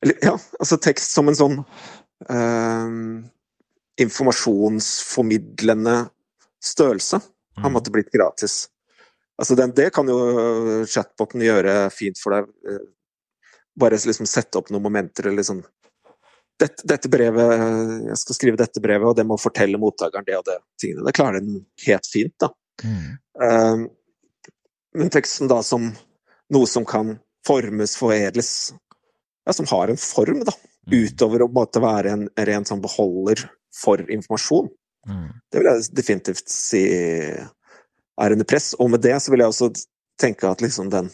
Eller 0.04 0.26
ja, 0.26 0.34
altså 0.60 0.80
tekst 0.82 1.14
som 1.16 1.30
en 1.30 1.38
sånn 1.38 1.60
uh, 1.62 2.90
informasjonsformidlende 4.02 6.10
størrelse 6.64 7.20
har 7.56 7.70
mm. 7.70 7.74
måttet 7.74 7.94
blitt 7.94 8.12
gratis. 8.12 8.68
Altså 9.38 9.56
den, 9.56 9.74
det 9.76 9.90
kan 9.94 10.10
jo 10.10 10.86
chatboten 10.90 11.42
gjøre 11.44 11.90
fint 11.94 12.20
for 12.22 12.32
deg. 12.36 12.50
Eh, 12.70 12.84
bare 13.80 13.98
liksom 13.98 14.26
sette 14.30 14.58
opp 14.60 14.70
noen 14.70 14.84
momenter 14.86 15.28
eller 15.28 15.42
liksom 15.42 15.64
dette, 16.62 16.86
dette, 16.86 17.10
brevet, 17.10 17.62
Jeg 18.08 18.18
skal 18.22 18.36
skrive 18.38 18.60
dette 18.60 18.82
brevet, 18.82 19.08
og 19.10 19.16
det 19.18 19.26
må 19.26 19.38
fortelle 19.42 19.80
mottakeren 19.82 20.26
det 20.28 20.36
og 20.38 20.46
det. 20.46 20.60
tingene. 20.80 21.06
Det 21.08 21.16
klarer 21.18 21.42
den 21.42 21.66
helt 21.88 22.08
fint, 22.08 22.36
da. 22.40 22.52
Mm. 22.84 23.18
Um, 23.42 23.88
men 24.94 25.10
teksten 25.14 25.50
da 25.50 25.64
som 25.66 25.90
noe 26.54 26.70
som 26.70 26.86
kan 26.86 27.18
formes, 27.48 27.98
foredles 27.98 28.74
Ja, 29.44 29.54
som 29.54 29.68
har 29.74 29.92
en 29.92 30.00
form, 30.00 30.46
da. 30.46 30.54
Mm. 30.88 30.94
Utover 31.04 31.44
å 31.44 31.52
måtte 31.52 31.82
være 31.84 32.14
en 32.14 32.30
ren 32.38 32.70
sånn 32.70 32.84
beholder 32.84 33.42
for 33.76 34.02
informasjon. 34.12 34.70
Mm. 35.10 35.30
Det 35.52 35.60
vil 35.60 35.70
jeg 35.70 35.96
definitivt 35.98 36.50
si 36.52 36.84
er 38.22 38.36
under 38.36 38.48
press. 38.48 38.74
Og 38.80 38.92
med 38.94 39.04
det 39.04 39.16
så 39.22 39.34
vil 39.34 39.44
jeg 39.44 39.54
også 39.54 39.72
tenke 40.22 40.50
at 40.50 40.62
liksom 40.64 40.92
den 40.94 41.10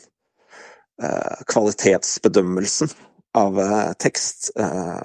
eh, 1.02 1.43
kvalitetsbedømmelsen 1.50 2.91
av 3.39 3.60
eh, 3.63 3.91
tekst 4.02 4.52
eh, 4.60 5.04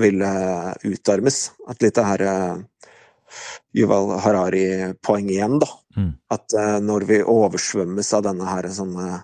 vil 0.00 0.22
eh, 0.24 0.72
utarmes. 0.84 1.50
At 1.68 1.82
litt 1.84 1.98
det 1.98 2.06
her 2.08 2.26
eh, 2.30 2.62
Yuval 3.74 4.14
Harari-poeng 4.22 5.30
igjen, 5.32 5.58
da. 5.62 5.68
Mm. 5.98 6.12
At 6.34 6.56
eh, 6.58 6.78
når 6.84 7.08
vi 7.10 7.20
oversvømmes 7.22 8.12
av 8.16 8.26
denne 8.30 8.50
her 8.50 8.70
sånne 8.72 9.22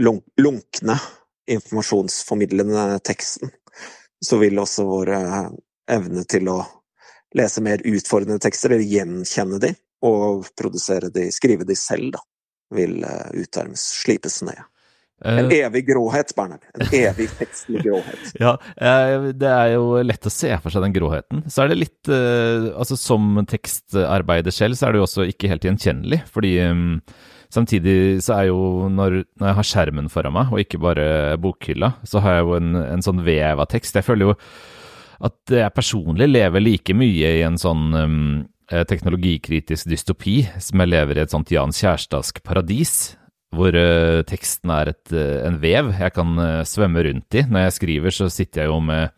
lunkne 0.00 0.96
informasjonsformidlende 1.52 2.96
teksten, 3.06 3.52
så 4.24 4.38
vil 4.40 4.58
også 4.58 4.86
våre 4.88 5.18
evne 5.90 6.24
til 6.30 6.50
å 6.52 6.60
lese 7.36 7.62
mer 7.62 7.82
utfordrende 7.86 8.40
tekster, 8.42 8.74
eller 8.74 8.86
gjenkjenne 8.86 9.60
de, 9.62 9.74
og 10.06 10.48
produsere 10.58 11.12
de, 11.14 11.28
skrive 11.34 11.66
de 11.68 11.76
selv, 11.78 12.16
da, 12.16 12.24
vil 12.74 13.00
uh, 13.04 13.30
utarmes, 13.36 13.82
slipes 14.02 14.40
ned. 14.46 14.60
En 15.20 15.50
eh. 15.50 15.58
evig 15.66 15.82
gråhet, 15.90 16.30
Bernhard. 16.32 16.62
En 16.72 16.94
evig 16.96 17.26
tekstlig 17.36 17.82
gråhet. 17.86 18.30
ja, 18.40 18.54
eh, 18.80 19.26
det 19.36 19.50
er 19.52 19.74
jo 19.74 19.98
lett 20.00 20.24
å 20.24 20.32
se 20.32 20.48
for 20.62 20.72
seg 20.72 20.86
den 20.86 20.94
gråheten. 20.96 21.42
Så 21.52 21.66
er 21.66 21.68
det 21.68 21.76
litt 21.82 22.08
Altså, 22.08 22.96
som 22.96 23.42
tekstarbeider 23.44 24.54
selv, 24.54 24.78
så 24.80 24.88
er 24.88 24.96
det 24.96 25.02
jo 25.02 25.04
også 25.04 25.28
ikke 25.28 25.50
helt 25.52 25.66
gjenkjennelig, 25.68 26.22
fordi 26.32 26.54
um, 26.72 26.96
Samtidig 27.50 28.22
så 28.22 28.36
er 28.36 28.44
jo 28.52 28.88
når, 28.94 29.24
når, 29.40 29.46
jeg 29.48 29.56
har 29.58 29.66
skjermen 29.66 30.10
foran 30.12 30.36
meg, 30.36 30.52
og 30.54 30.62
ikke 30.62 30.78
bare 30.82 31.06
bokhylla, 31.42 31.96
så 32.06 32.22
har 32.22 32.38
jeg 32.38 32.46
jo 32.46 32.52
en, 32.60 32.76
en 32.84 33.02
sånn 33.02 33.24
vev 33.26 33.62
av 33.62 33.66
tekst. 33.72 33.98
Jeg 33.98 34.06
føler 34.06 34.28
jo 34.30 34.36
at 35.20 35.52
jeg 35.52 35.76
personlig 35.76 36.30
lever 36.30 36.64
like 36.64 36.96
mye 36.96 37.34
i 37.38 37.44
en 37.44 37.58
sånn 37.60 37.90
um, 37.92 38.20
teknologikritisk 38.70 39.88
dystopi 39.90 40.42
som 40.62 40.80
jeg 40.80 40.92
lever 40.92 41.18
i 41.18 41.24
et 41.24 41.32
sånt 41.32 41.50
Jan 41.52 41.74
Kjærstadsk 41.74 42.40
paradis, 42.46 43.16
hvor 43.54 43.74
uh, 43.74 44.22
teksten 44.28 44.72
er 44.74 44.92
et, 44.92 45.04
uh, 45.12 45.42
en 45.48 45.58
vev 45.62 45.92
jeg 45.98 46.14
kan 46.14 46.34
uh, 46.38 46.66
svømme 46.66 47.02
rundt 47.06 47.38
i. 47.38 47.44
Når 47.50 47.66
jeg 47.66 47.76
skriver, 47.80 48.14
så 48.14 48.30
sitter 48.30 48.64
jeg 48.64 48.70
jo 48.70 48.80
med 48.84 49.10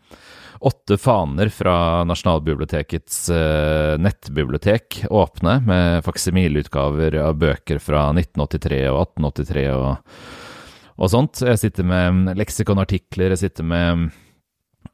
åtte 0.63 0.95
faner 0.95 1.49
fra 1.51 1.75
Nasjonalbibliotekets 2.07 3.17
nettbibliotek 3.99 5.01
åpne, 5.11 5.57
med 5.67 6.05
faksimileutgaver 6.05 7.17
av 7.19 7.35
bøker 7.35 7.81
fra 7.83 8.05
1983 8.13 8.77
og 8.93 9.01
1883 9.01 9.65
og, 9.75 10.21
og 10.95 11.11
sånt. 11.11 11.43
Jeg 11.43 11.59
sitter 11.65 11.89
med 11.89 12.31
leksikonartikler, 12.39 13.35
jeg 13.35 13.41
sitter 13.43 13.67
med 13.67 14.07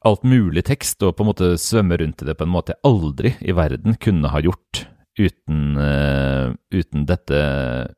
alt 0.05 0.23
mulig 0.27 0.63
tekst, 0.69 1.01
og 1.03 1.15
på 1.17 1.25
en 1.25 1.29
måte 1.31 1.49
svømme 1.61 1.97
rundt 1.99 2.23
i 2.23 2.29
det 2.29 2.37
på 2.39 2.47
en 2.47 2.53
måte 2.53 2.75
jeg 2.75 2.83
aldri 2.87 3.33
i 3.41 3.55
verden 3.55 3.97
kunne 4.01 4.31
ha 4.31 4.41
gjort 4.43 4.85
uten, 5.19 5.75
uh, 5.77 6.53
uten 6.71 7.03
dette 7.09 7.39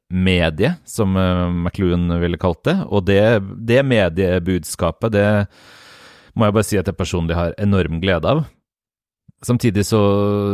mediet, 0.10 0.82
som 0.90 1.16
uh, 1.18 1.50
McLuhan 1.52 2.10
ville 2.22 2.40
kalt 2.42 2.64
det. 2.66 2.78
Og 2.90 3.06
det, 3.06 3.22
det, 3.62 3.84
mediebudskapet, 3.86 5.14
det 5.14 5.28
må 6.34 6.48
jeg 6.48 6.56
bare 6.58 6.68
si 6.68 6.80
at 6.80 6.90
jeg 6.90 6.98
personlig 6.98 7.38
har 7.38 7.56
enorm 7.62 8.02
glede 8.02 8.30
av. 8.32 8.46
Samtidig 9.46 9.86
så, 9.90 10.02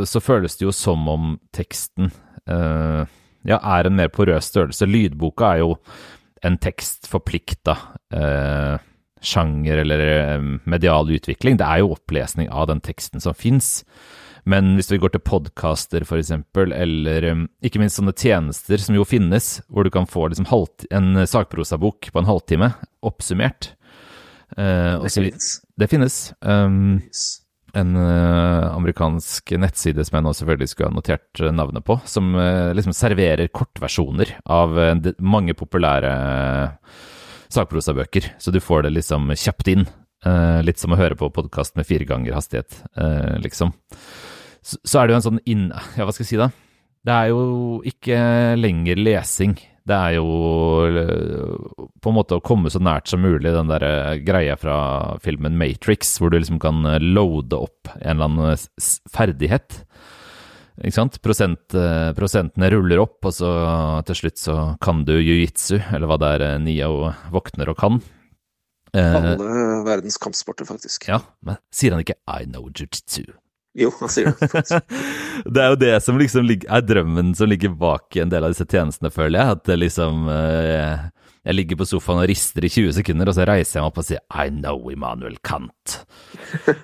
så 0.08 0.24
føles 0.24 0.56
det 0.60 0.68
jo 0.68 0.76
som 0.76 1.08
om 1.12 1.34
teksten 1.56 2.12
uh, 2.50 3.08
ja, 3.48 3.58
er 3.60 3.88
en 3.88 3.98
mer 3.98 4.12
porøs 4.12 4.52
størrelse. 4.52 4.88
Lydboka 4.88 5.54
er 5.54 5.64
jo 5.64 5.74
en 6.46 6.60
tekst 6.62 7.08
forplikta. 7.12 7.76
Uh, 8.14 8.76
sjanger 9.24 9.84
eller 9.84 10.06
eh, 10.08 10.48
medial 10.70 11.12
utvikling. 11.14 11.60
Det 11.60 11.68
er 11.68 11.84
jo 11.84 11.94
opplesning 11.96 12.50
av 12.50 12.70
den 12.72 12.84
teksten 12.84 13.24
som 13.24 13.38
fins. 13.38 13.82
Men 14.48 14.78
hvis 14.78 14.94
vi 14.94 15.00
går 15.04 15.12
til 15.12 15.26
podkaster 15.28 16.06
f.eks., 16.06 16.32
eller 16.56 17.32
eh, 17.32 17.48
ikke 17.68 17.82
minst 17.84 18.00
sånne 18.00 18.16
tjenester 18.16 18.82
som 18.82 18.96
jo 18.96 19.08
finnes, 19.08 19.58
hvor 19.68 19.88
du 19.88 19.92
kan 19.94 20.08
få 20.10 20.30
liksom 20.32 20.48
en 20.92 21.26
sakprosabok 21.28 22.12
på 22.14 22.22
en 22.22 22.30
halvtime 22.30 22.72
oppsummert, 23.06 23.74
Uh, 24.56 25.04
det, 25.04 25.12
finnes. 25.12 25.62
det 25.76 25.88
finnes. 25.92 26.34
Um, 26.42 27.02
en 27.78 27.96
uh, 28.00 28.74
amerikansk 28.74 29.52
nettside 29.60 30.06
som 30.08 30.18
jeg 30.18 30.26
nå 30.26 30.34
selvfølgelig 30.38 30.72
skulle 30.72 30.92
ha 30.92 30.96
notert 30.96 31.44
navnet 31.54 31.86
på, 31.86 32.00
som 32.08 32.32
uh, 32.38 32.72
liksom 32.78 32.96
serverer 32.96 33.52
kortversjoner 33.52 34.38
av 34.46 34.80
mange 35.20 35.58
populære 35.58 36.14
sakprosabøker. 37.54 38.32
Så 38.42 38.54
du 38.54 38.62
får 38.64 38.88
det 38.88 38.96
liksom 38.98 39.32
kjapt 39.36 39.72
inn. 39.74 39.88
litt 40.66 40.82
som 40.82 40.92
å 40.92 40.98
høre 40.98 41.16
på 41.16 41.30
podkast 41.32 41.76
med 41.78 41.86
fire 41.88 42.04
ganger 42.04 42.34
hastighet, 42.36 42.74
liksom. 43.44 43.72
Så, 44.66 44.80
så, 44.84 45.00
er 45.00 45.08
det 45.08 45.14
jo 45.14 45.20
en 45.22 45.28
sånn 45.28 45.44
inn... 45.48 45.68
Ja, 45.96 46.04
hva 46.04 46.12
skal 46.12 46.26
jeg 46.26 46.32
si 46.34 46.40
da? 46.42 46.50
Det 47.08 47.16
er 47.16 47.30
jo 47.32 47.44
ikke 47.88 48.20
lenger 48.60 49.00
lesing. 49.00 49.56
Det 49.88 49.96
er 49.96 50.18
jo 50.18 50.26
eh, 50.90 51.84
på 52.04 52.12
en 52.12 52.18
måte 52.18 52.36
å 52.38 52.44
komme 52.44 52.72
så 52.74 52.82
nært 52.84 53.08
som 53.08 53.24
mulig 53.24 53.54
den 53.56 53.72
der 53.72 53.86
eh, 53.88 54.18
greia 54.28 54.58
fra 54.60 54.80
filmen 55.24 55.56
Matrix, 55.60 56.18
hvor 56.20 56.34
du 56.34 56.40
liksom 56.40 56.60
kan 56.60 56.84
eh, 56.90 57.00
loade 57.00 57.62
opp 57.70 57.94
en 57.96 58.18
eller 58.18 58.28
annen 58.28 58.66
ferdighet. 59.14 59.86
Ikke 60.84 60.98
sant? 60.98 61.18
Prosent, 61.26 61.74
prosentene 62.18 62.70
ruller 62.74 63.02
opp, 63.02 63.18
og 63.26 63.34
så 63.34 63.50
til 64.06 64.20
slutt 64.20 64.42
så 64.42 64.58
kan 64.84 65.02
du 65.08 65.16
jiu-jitsu, 65.16 65.80
eller 65.82 66.06
hva 66.10 66.20
det 66.22 66.30
er 66.36 66.62
Nio 66.62 67.10
våkner 67.34 67.74
og 67.74 67.80
kan. 67.82 67.98
Alle 68.94 69.38
verdens 69.88 70.20
kampsporter, 70.22 70.70
faktisk. 70.70 71.10
Ja, 71.10 71.24
men 71.46 71.58
sier 71.74 71.96
han 71.96 72.06
ikke 72.06 72.20
'I 72.30 72.46
know 72.46 72.70
jiu-jitsu'? 72.70 73.34
Jo, 73.78 73.92
han 74.00 74.10
sier 74.10 74.34
det. 74.34 74.80
det 75.54 75.62
er 75.62 75.70
jo 75.70 75.78
det 75.82 75.94
som 76.02 76.18
liksom 76.18 76.50
er 76.50 76.86
drømmen 76.86 77.36
som 77.38 77.50
ligger 77.50 77.76
bak 77.78 78.16
en 78.18 78.32
del 78.32 78.48
av 78.48 78.54
disse 78.54 78.66
tjenestene, 78.66 79.12
føler 79.14 79.38
jeg. 79.38 79.58
At 79.58 79.68
det 79.70 79.78
liksom 79.84 80.26
eh, 80.34 81.04
Jeg 81.48 81.56
ligger 81.56 81.78
på 81.80 81.86
sofaen 81.88 82.20
og 82.20 82.28
rister 82.28 82.66
i 82.68 82.70
20 82.70 82.98
sekunder, 82.98 83.30
og 83.30 83.36
så 83.38 83.46
reiser 83.48 83.78
jeg 83.78 83.84
meg 83.86 83.92
opp 83.94 84.00
og 84.02 84.06
sier 84.10 84.24
I 84.36 84.50
know 84.52 84.90
Immanuel 84.92 85.40
Kant. 85.48 86.02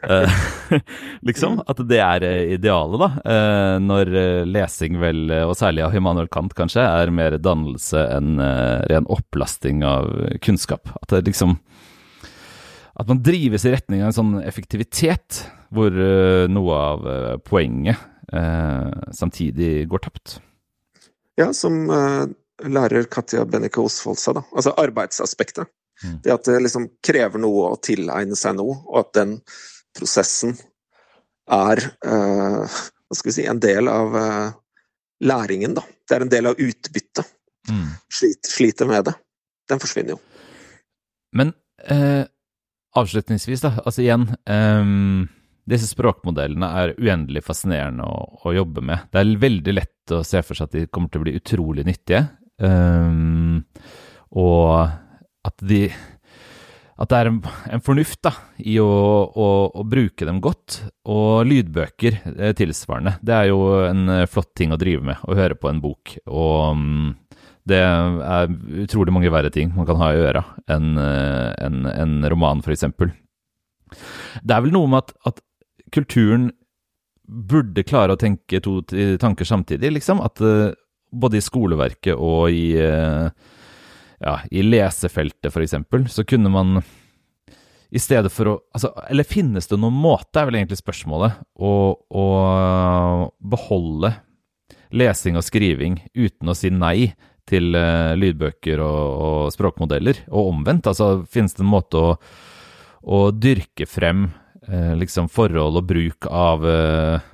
Eh, 0.04 0.32
liksom. 1.28 1.60
At 1.69 1.80
det 1.88 1.99
er 2.04 2.23
eh, 2.28 2.54
idealet, 2.58 2.99
da. 2.99 3.36
Når 3.80 4.10
lesing 4.49 4.97
vel, 4.99 5.32
og 5.45 5.54
særlig 5.56 5.86
av 5.86 5.95
Immanuel 5.95 6.28
Kant 6.32 6.56
kanskje, 6.58 6.84
er 6.84 7.12
mer 7.15 7.38
dannelse 7.39 8.02
enn 8.12 8.41
ren 8.91 9.08
opplasting 9.12 9.84
av 9.88 10.10
kunnskap. 10.43 10.91
At 10.99 11.13
det 11.13 11.23
liksom 11.30 11.56
At 12.99 13.08
man 13.08 13.23
drives 13.23 13.63
i 13.65 13.73
retning 13.73 14.04
av 14.04 14.12
en 14.12 14.17
sånn 14.19 14.34
effektivitet 14.43 15.45
hvor 15.73 15.95
noe 16.52 16.82
av 16.91 17.08
poenget 17.47 18.04
samtidig 19.15 19.88
går 19.89 20.04
tapt. 20.10 20.38
Ja, 21.39 21.49
som 21.56 21.88
lærer 22.62 23.08
Katja 23.12 23.46
Benneke 23.50 23.82
Osvold 23.82 24.20
seg, 24.22 24.38
da. 24.38 24.44
Altså 24.54 24.74
arbeidsaspektet. 24.80 25.70
Mm. 26.04 26.18
Det 26.24 26.34
at 26.34 26.50
det 26.50 26.60
liksom 26.66 26.88
krever 27.06 27.42
noe 27.42 27.72
å 27.74 27.80
tilegne 27.82 28.38
seg 28.38 28.58
noe, 28.60 28.80
og 28.89 29.00
at 29.04 29.13
den 29.20 29.38
prosessen 29.98 30.56
er 31.54 31.82
hva 32.02 33.18
skal 33.18 33.30
vi 33.30 33.36
si, 33.36 33.46
en 33.50 33.62
del 33.62 33.89
av 33.92 34.16
læringen, 35.24 35.76
da. 35.78 35.84
Det 36.10 36.18
er 36.18 36.26
en 36.26 36.32
del 36.32 36.50
av 36.50 36.62
utbyttet. 36.62 37.30
Mm. 37.70 37.92
Slit, 38.12 38.50
sliter 38.50 38.89
med 38.89 39.06
det. 39.10 39.13
Den 39.70 39.82
forsvinner 39.84 40.16
jo. 40.16 40.20
Men 41.38 41.54
avslutningsvis, 42.98 43.63
da. 43.66 43.76
Altså 43.86 44.06
igjen 44.06 44.28
um 44.50 45.30
disse 45.70 45.88
språkmodellene 45.94 46.70
er 46.82 46.94
uendelig 47.00 47.44
fascinerende 47.46 48.06
å, 48.08 48.24
å, 48.44 48.54
jobbe 48.56 48.84
med. 48.84 49.08
Det 49.12 49.22
er 49.22 49.36
veldig 49.39 49.76
lett 49.76 50.13
å 50.16 50.24
se 50.28 50.42
for 50.44 50.60
seg 50.60 50.68
at 50.68 50.76
de 50.76 50.88
kommer 50.92 51.12
til 51.12 51.22
å 51.22 51.28
bli 51.28 51.36
utrolig 51.39 51.86
nyttige, 51.88 52.26
um, 52.63 53.62
og 54.34 54.89
at 55.43 55.63
de 55.67 55.86
at 57.04 57.10
det 57.10 57.19
er 57.19 57.30
en, 57.30 57.39
en 57.73 57.82
fornuft 57.84 58.21
da, 58.23 58.32
i 58.62 58.76
å, 58.82 58.86
å, 58.86 59.47
å, 59.73 59.86
bruke 59.88 60.28
dem 60.28 60.39
godt. 60.43 60.80
Og 61.10 61.43
lydbøker 61.49 62.19
eh, 62.36 62.54
tilsvarende. 62.58 63.17
Det 63.26 63.34
er 63.34 63.49
jo 63.49 63.60
en 63.88 64.06
eh, 64.13 64.28
flott 64.30 64.52
ting 64.58 64.73
å 64.73 64.80
drive 64.80 65.06
med, 65.10 65.23
å 65.26 65.38
høre 65.38 65.58
på 65.60 65.71
en 65.71 65.82
bok. 65.84 66.15
Og 66.30 66.78
um, 66.78 67.13
det 67.67 67.80
er 67.82 68.54
utrolig 68.84 69.15
mange 69.15 69.32
verre 69.34 69.52
ting 69.54 69.71
man 69.76 69.88
kan 69.88 69.99
ha 70.02 70.12
i 70.12 70.19
øra 70.19 70.41
enn 70.71 70.97
en, 70.99 71.86
en 71.88 72.15
roman, 72.28 72.60
f.eks. 72.60 72.84
Det 74.43 74.52
er 74.52 74.65
vel 74.65 74.73
noe 74.76 74.89
med 74.91 74.99
at, 74.99 75.13
at 75.32 75.39
kulturen 75.95 76.49
burde 77.23 77.86
klare 77.88 78.17
å 78.17 78.19
tenke 78.19 78.60
to 78.62 78.82
tanker 79.21 79.47
samtidig, 79.47 79.93
liksom. 79.95 80.19
At 80.21 80.43
både 81.13 81.39
i 81.39 81.45
skoleverket 81.45 82.17
og 82.17 82.52
i, 82.54 82.73
uh, 82.82 83.30
ja, 84.19 84.36
i 84.52 84.65
lesefeltet, 84.65 85.52
f.eks., 85.52 85.78
så 86.13 86.26
kunne 86.28 86.52
man 86.54 86.82
i 87.93 88.02
stedet 88.02 88.32
for 88.34 88.49
å 88.49 88.54
altså, 88.73 88.89
Eller 89.06 89.28
finnes 89.28 89.69
det 89.69 89.78
noen 89.78 89.93
måte, 89.93 90.39
er 90.41 90.49
vel 90.49 90.58
egentlig 90.58 90.80
spørsmålet, 90.82 91.43
å, 91.62 91.73
å 91.93 92.26
beholde 93.38 94.15
lesing 94.93 95.38
og 95.38 95.45
skriving 95.45 95.99
uten 96.17 96.49
å 96.49 96.58
si 96.58 96.73
nei 96.73 97.13
til 97.49 97.76
uh, 97.78 98.15
lydbøker 98.17 98.82
og, 98.82 99.04
og, 99.28 99.41
språkmodeller, 99.54 100.23
og 100.32 100.54
omvendt? 100.56 100.89
Altså, 100.89 101.26
finnes 101.30 101.54
det 101.58 101.65
en 101.65 101.73
måte 101.73 102.02
å, 102.02 102.15
å 103.04 103.19
dyrke 103.36 103.86
frem 103.89 104.30
eh, 104.67 104.93
liksom 104.95 105.30
forhold 105.32 105.82
og 105.82 105.88
bruk 105.89 106.28
av 106.30 106.65
eh, 106.67 107.26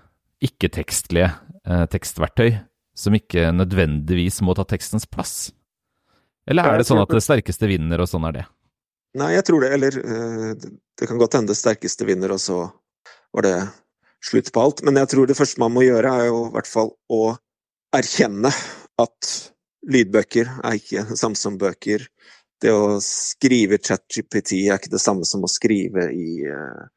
ikke-tekstlige 0.49 1.29
eh, 1.29 1.85
tekstverktøy 1.91 2.51
som 2.99 3.15
ikke 3.15 3.49
nødvendigvis 3.55 4.41
må 4.45 4.55
ta 4.57 4.65
tekstens 4.67 5.07
plass? 5.07 5.49
Eller 6.49 6.65
er 6.65 6.81
det 6.81 6.87
sånn 6.89 7.01
at 7.01 7.11
det 7.13 7.21
sterkeste 7.23 7.69
vinner, 7.69 8.01
og 8.01 8.09
sånn 8.09 8.25
er 8.29 8.39
det? 8.39 8.45
Nei, 9.19 9.33
jeg 9.35 9.45
tror 9.47 9.63
det. 9.63 9.69
Eller 9.75 9.99
eh, 10.01 10.69
det 10.99 11.09
kan 11.09 11.21
godt 11.21 11.37
hende 11.37 11.53
det 11.53 11.59
sterkeste 11.59 12.07
vinner, 12.09 12.33
og 12.35 12.41
så 12.41 12.63
var 13.35 13.45
det 13.45 13.55
slutt 14.25 14.51
på 14.53 14.63
alt. 14.63 14.83
Men 14.85 14.99
jeg 15.01 15.11
tror 15.13 15.29
det 15.29 15.37
første 15.37 15.61
man 15.61 15.73
må 15.75 15.85
gjøre, 15.85 16.11
er 16.11 16.29
jo 16.29 16.43
i 16.47 16.53
hvert 16.57 16.69
fall 16.69 16.93
å 17.13 17.23
erkjenne 17.95 18.51
at 18.99 19.31
lydbøker 19.89 20.49
er 20.59 20.77
ikke 20.77 21.05
det 21.09 21.19
samme 21.23 21.39
som 21.39 21.57
bøker. 21.61 22.05
Det 22.59 22.73
å 22.75 22.99
skrive 23.03 23.79
ChatGPT 23.79 24.57
er 24.65 24.75
ikke 24.75 24.91
det 24.91 25.01
samme 25.01 25.27
som 25.27 25.45
å 25.45 25.51
skrive 25.51 26.09
i 26.11 26.43
uh, 26.43 26.89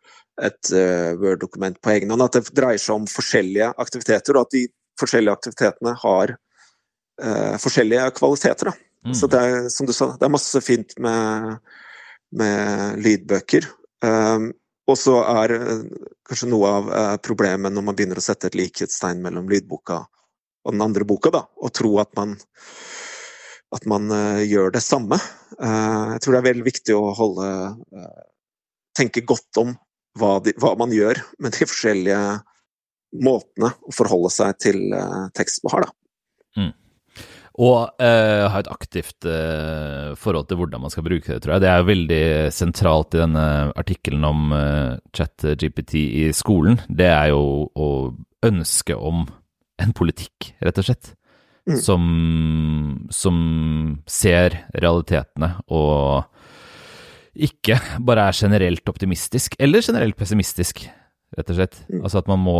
et 0.42 0.72
uh, 0.74 1.12
Word-dokument 1.20 1.78
på 1.78 1.92
egen 1.94 2.10
hånd. 2.10 2.24
At 2.24 2.40
det 2.40 2.56
dreier 2.56 2.82
seg 2.82 2.98
om 2.98 3.06
forskjellige 3.06 3.70
aktiviteter, 3.78 4.36
og 4.36 4.48
at 4.48 4.56
de 4.56 4.64
forskjellige 5.00 5.34
aktivitetene 5.36 5.94
har 6.02 6.34
uh, 6.34 7.54
forskjellige 7.62 8.08
kvaliteter. 8.18 8.72
Mm. 9.06 9.14
Så 9.18 9.28
det 9.30 9.42
er, 9.42 9.68
som 9.72 9.88
du 9.88 9.94
sa, 9.96 10.12
det 10.18 10.26
er 10.26 10.34
masse 10.34 10.62
fint 10.64 10.96
med, 11.02 11.58
med 12.38 13.02
lydbøker. 13.02 13.68
Um, 14.04 14.50
og 14.90 14.98
så 14.98 15.18
er 15.24 15.56
uh, 15.58 15.84
kanskje 16.28 16.50
noe 16.50 16.72
av 16.78 16.90
problemet 17.24 17.74
når 17.74 17.86
man 17.86 17.98
begynner 17.98 18.20
å 18.20 18.24
sette 18.24 18.50
et 18.50 18.58
likhetstegn 18.58 19.22
mellom 19.24 19.50
lydboka 19.50 20.02
og 20.62 20.74
den 20.74 20.84
andre 20.84 21.02
boka, 21.06 21.32
da, 21.34 21.40
og 21.58 21.72
tro 21.74 21.96
at 21.98 22.12
man, 22.14 22.36
at 23.74 23.86
man 23.90 24.12
gjør 24.46 24.70
det 24.76 24.82
samme. 24.84 25.16
jeg 25.58 26.20
tror 26.22 26.36
det 26.36 26.38
er 26.38 26.46
veldig 26.46 26.66
viktig 26.68 26.94
å 26.94 27.08
holde 27.18 27.48
tenke 28.96 29.24
godt 29.26 29.60
om 29.60 29.72
hva, 30.18 30.36
de, 30.44 30.54
hva, 30.60 30.74
man 30.78 30.92
gjør 30.92 31.20
med 31.42 31.56
de 31.56 31.68
forskjellige 31.68 32.22
måtene 33.12 33.72
å 33.84 33.94
forholde 33.94 34.30
seg 34.32 34.56
til 34.62 34.86
uh, 34.94 35.28
tekst 35.36 35.62
på 35.64 35.72
har. 35.74 35.86
Da. 35.86 36.62
Mm. 36.62 36.72
Og 37.60 38.00
uh, 38.00 38.44
ha 38.48 38.60
et 38.62 38.70
aktivt 38.72 39.26
uh, 39.28 40.16
forhold 40.16 40.48
til 40.48 40.60
hvordan 40.62 40.84
man 40.84 40.92
skal 40.92 41.04
bruke 41.04 41.28
det, 41.28 41.42
tror 41.44 41.56
jeg. 41.56 41.64
Det 41.64 41.70
er 41.70 41.82
jo 41.82 41.90
veldig 41.90 42.24
sentralt 42.56 43.16
i 43.16 43.20
denne 43.20 43.46
artikkelen 43.76 44.24
om 44.24 44.54
uh, 44.56 44.96
chat-GPT 45.12 45.98
i 46.24 46.24
skolen. 46.36 46.80
Det 46.88 47.10
er 47.12 47.32
jo 47.34 47.68
å 47.76 47.90
ønske 48.48 48.96
om 48.96 49.26
en 49.82 49.92
politikk, 49.96 50.54
rett 50.64 50.80
og 50.80 50.88
slett. 50.88 51.12
Mm. 51.68 51.76
Som, 51.78 52.06
som 53.14 53.36
ser 54.10 54.56
realitetene 54.74 55.52
og 55.70 56.24
ikke 57.32 57.76
bare 58.02 58.26
er 58.28 58.36
generelt 58.36 58.88
optimistisk, 58.90 59.54
eller 59.62 59.84
generelt 59.84 60.18
pessimistisk, 60.18 60.82
rett 61.36 61.52
og 61.52 61.58
slett. 61.58 61.82
Mm. 61.88 62.02
Altså 62.02 62.22
at 62.22 62.30
man 62.30 62.42
må, 62.42 62.58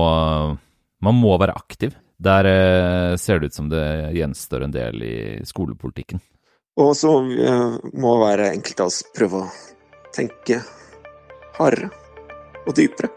man 1.04 1.18
må 1.18 1.36
være 1.40 1.56
aktiv. 1.58 1.96
Der 2.22 2.46
eh, 2.46 3.16
ser 3.18 3.40
det 3.40 3.50
ut 3.50 3.56
som 3.56 3.70
det 3.72 3.84
gjenstår 4.16 4.66
en 4.66 4.74
del 4.74 5.02
i 5.02 5.16
skolepolitikken. 5.48 6.22
Og 6.80 6.94
så 6.96 7.16
eh, 7.20 7.80
må 8.00 8.14
være 8.22 8.52
enkelt 8.54 8.80
av 8.80 8.92
oss 8.92 9.02
prøve 9.16 9.42
å 9.42 9.50
tenke 10.14 10.62
hardere 11.58 11.90
og 12.62 12.76
dypere. 12.78 13.10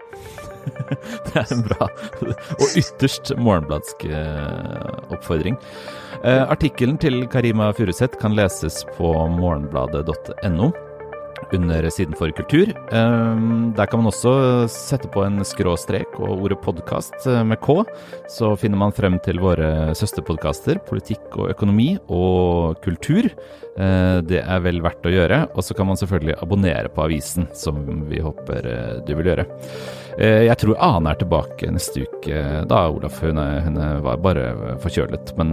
det 1.28 1.36
er 1.38 1.52
en 1.54 1.62
bra 1.68 1.86
og 2.26 2.78
ytterst 2.80 3.30
morgenbladsk 3.38 4.08
eh, 4.10 5.14
oppfordring. 5.14 5.60
Eh, 6.26 6.42
artikkelen 6.42 6.98
til 7.02 7.28
Karima 7.30 7.70
Furuseth 7.78 8.18
kan 8.22 8.36
leses 8.38 8.82
på 8.98 9.14
morgenbladet.no. 9.38 10.72
under 11.54 11.90
Siden 11.90 12.16
for 12.18 12.32
kultur. 12.32 12.72
Ehm, 12.92 13.74
der 13.76 13.88
kan 13.90 14.02
man 14.02 14.10
også 14.10 14.68
sette 14.72 15.10
på 15.12 15.24
en 15.26 15.44
skråstrek 15.46 16.18
og 16.20 16.46
ordet 16.46 16.60
podkast 16.64 17.28
eh, 17.30 17.44
med 17.46 17.60
K. 17.64 17.84
Så 18.32 18.54
finner 18.60 18.80
man 18.82 18.96
frem 18.96 19.20
til 19.26 19.42
våre 19.44 19.94
søsterpodkaster 19.98 20.80
Politikk 20.88 21.38
og 21.38 21.52
økonomi 21.54 21.96
og 22.10 22.80
kultur. 22.86 23.28
Eh, 23.28 24.18
det 24.26 24.42
er 24.42 24.64
vel 24.66 24.82
verdt 24.86 25.06
å 25.06 25.14
gjøre. 25.14 25.42
Og 25.54 25.68
så 25.68 25.78
kan 25.78 25.90
man 25.90 26.00
selvfølgelig 26.00 26.40
abonnere 26.42 26.92
på 26.94 27.06
avisen, 27.06 27.50
som 27.54 27.84
vi 28.10 28.24
håper 28.24 28.72
eh, 28.72 28.96
du 29.06 29.14
vil 29.18 29.34
gjøre. 29.34 29.48
Jeg 30.16 30.56
tror 30.62 30.78
Ane 30.80 31.12
er 31.12 31.18
tilbake 31.20 31.68
neste 31.76 32.06
uke 32.08 32.38
da, 32.72 32.86
Olaf. 32.88 33.18
Hun, 33.20 33.36
hun 33.36 33.82
var 34.06 34.22
bare 34.24 34.46
forkjølet. 34.80 35.34
Men 35.36 35.52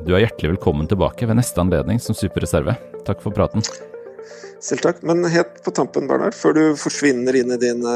du 0.00 0.14
er 0.14 0.24
hjertelig 0.24 0.54
velkommen 0.54 0.88
tilbake 0.88 1.28
ved 1.28 1.36
neste 1.36 1.60
anledning 1.60 2.00
som 2.00 2.16
superreserve. 2.16 2.78
Takk 3.04 3.20
for 3.20 3.36
praten. 3.36 3.60
Selv 4.64 4.82
takk. 4.84 5.04
Men 5.06 5.22
helt 5.30 5.62
på 5.64 5.74
tampen, 5.74 6.08
Bernhard, 6.10 6.36
før 6.36 6.56
du 6.56 6.62
forsvinner 6.80 7.36
inn 7.38 7.54
i 7.54 7.60
dine 7.62 7.94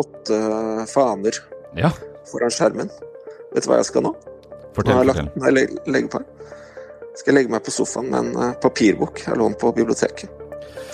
åtte 0.00 0.38
faner 0.90 1.40
ja. 1.78 1.92
foran 2.30 2.52
skjermen. 2.54 2.92
Vet 3.54 3.66
du 3.66 3.70
hva 3.70 3.80
jeg 3.80 3.90
skal 3.92 4.08
nå? 4.08 4.14
Fortell, 4.74 4.98
nå 4.98 5.06
lagt, 5.06 5.36
nei, 5.38 5.52
leg, 5.54 5.76
legger 5.86 6.16
på 6.16 6.24
skal 7.14 7.30
jeg 7.30 7.44
legge 7.44 7.54
meg 7.54 7.62
på 7.62 7.74
sofaen 7.74 8.10
med 8.10 8.20
en 8.20 8.32
uh, 8.34 8.56
papirbok 8.62 9.22
jeg 9.22 9.38
lånte 9.38 9.60
på 9.62 9.70
biblioteket. 9.76 10.42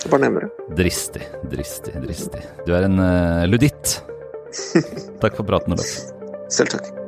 Jeg 0.01 0.09
bare 0.13 0.25
nevner 0.27 0.47
det. 0.47 0.67
Dristig, 0.77 1.25
dristig, 1.49 1.95
dristig. 2.05 2.45
Du 2.67 2.73
er 2.77 2.85
en 2.87 3.01
uh, 3.01 3.43
luditt. 3.49 3.97
takk 5.21 5.37
for 5.37 5.47
praten, 5.47 5.77
Olaf. 5.77 5.93
Selv 6.53 6.75
takk. 6.75 7.00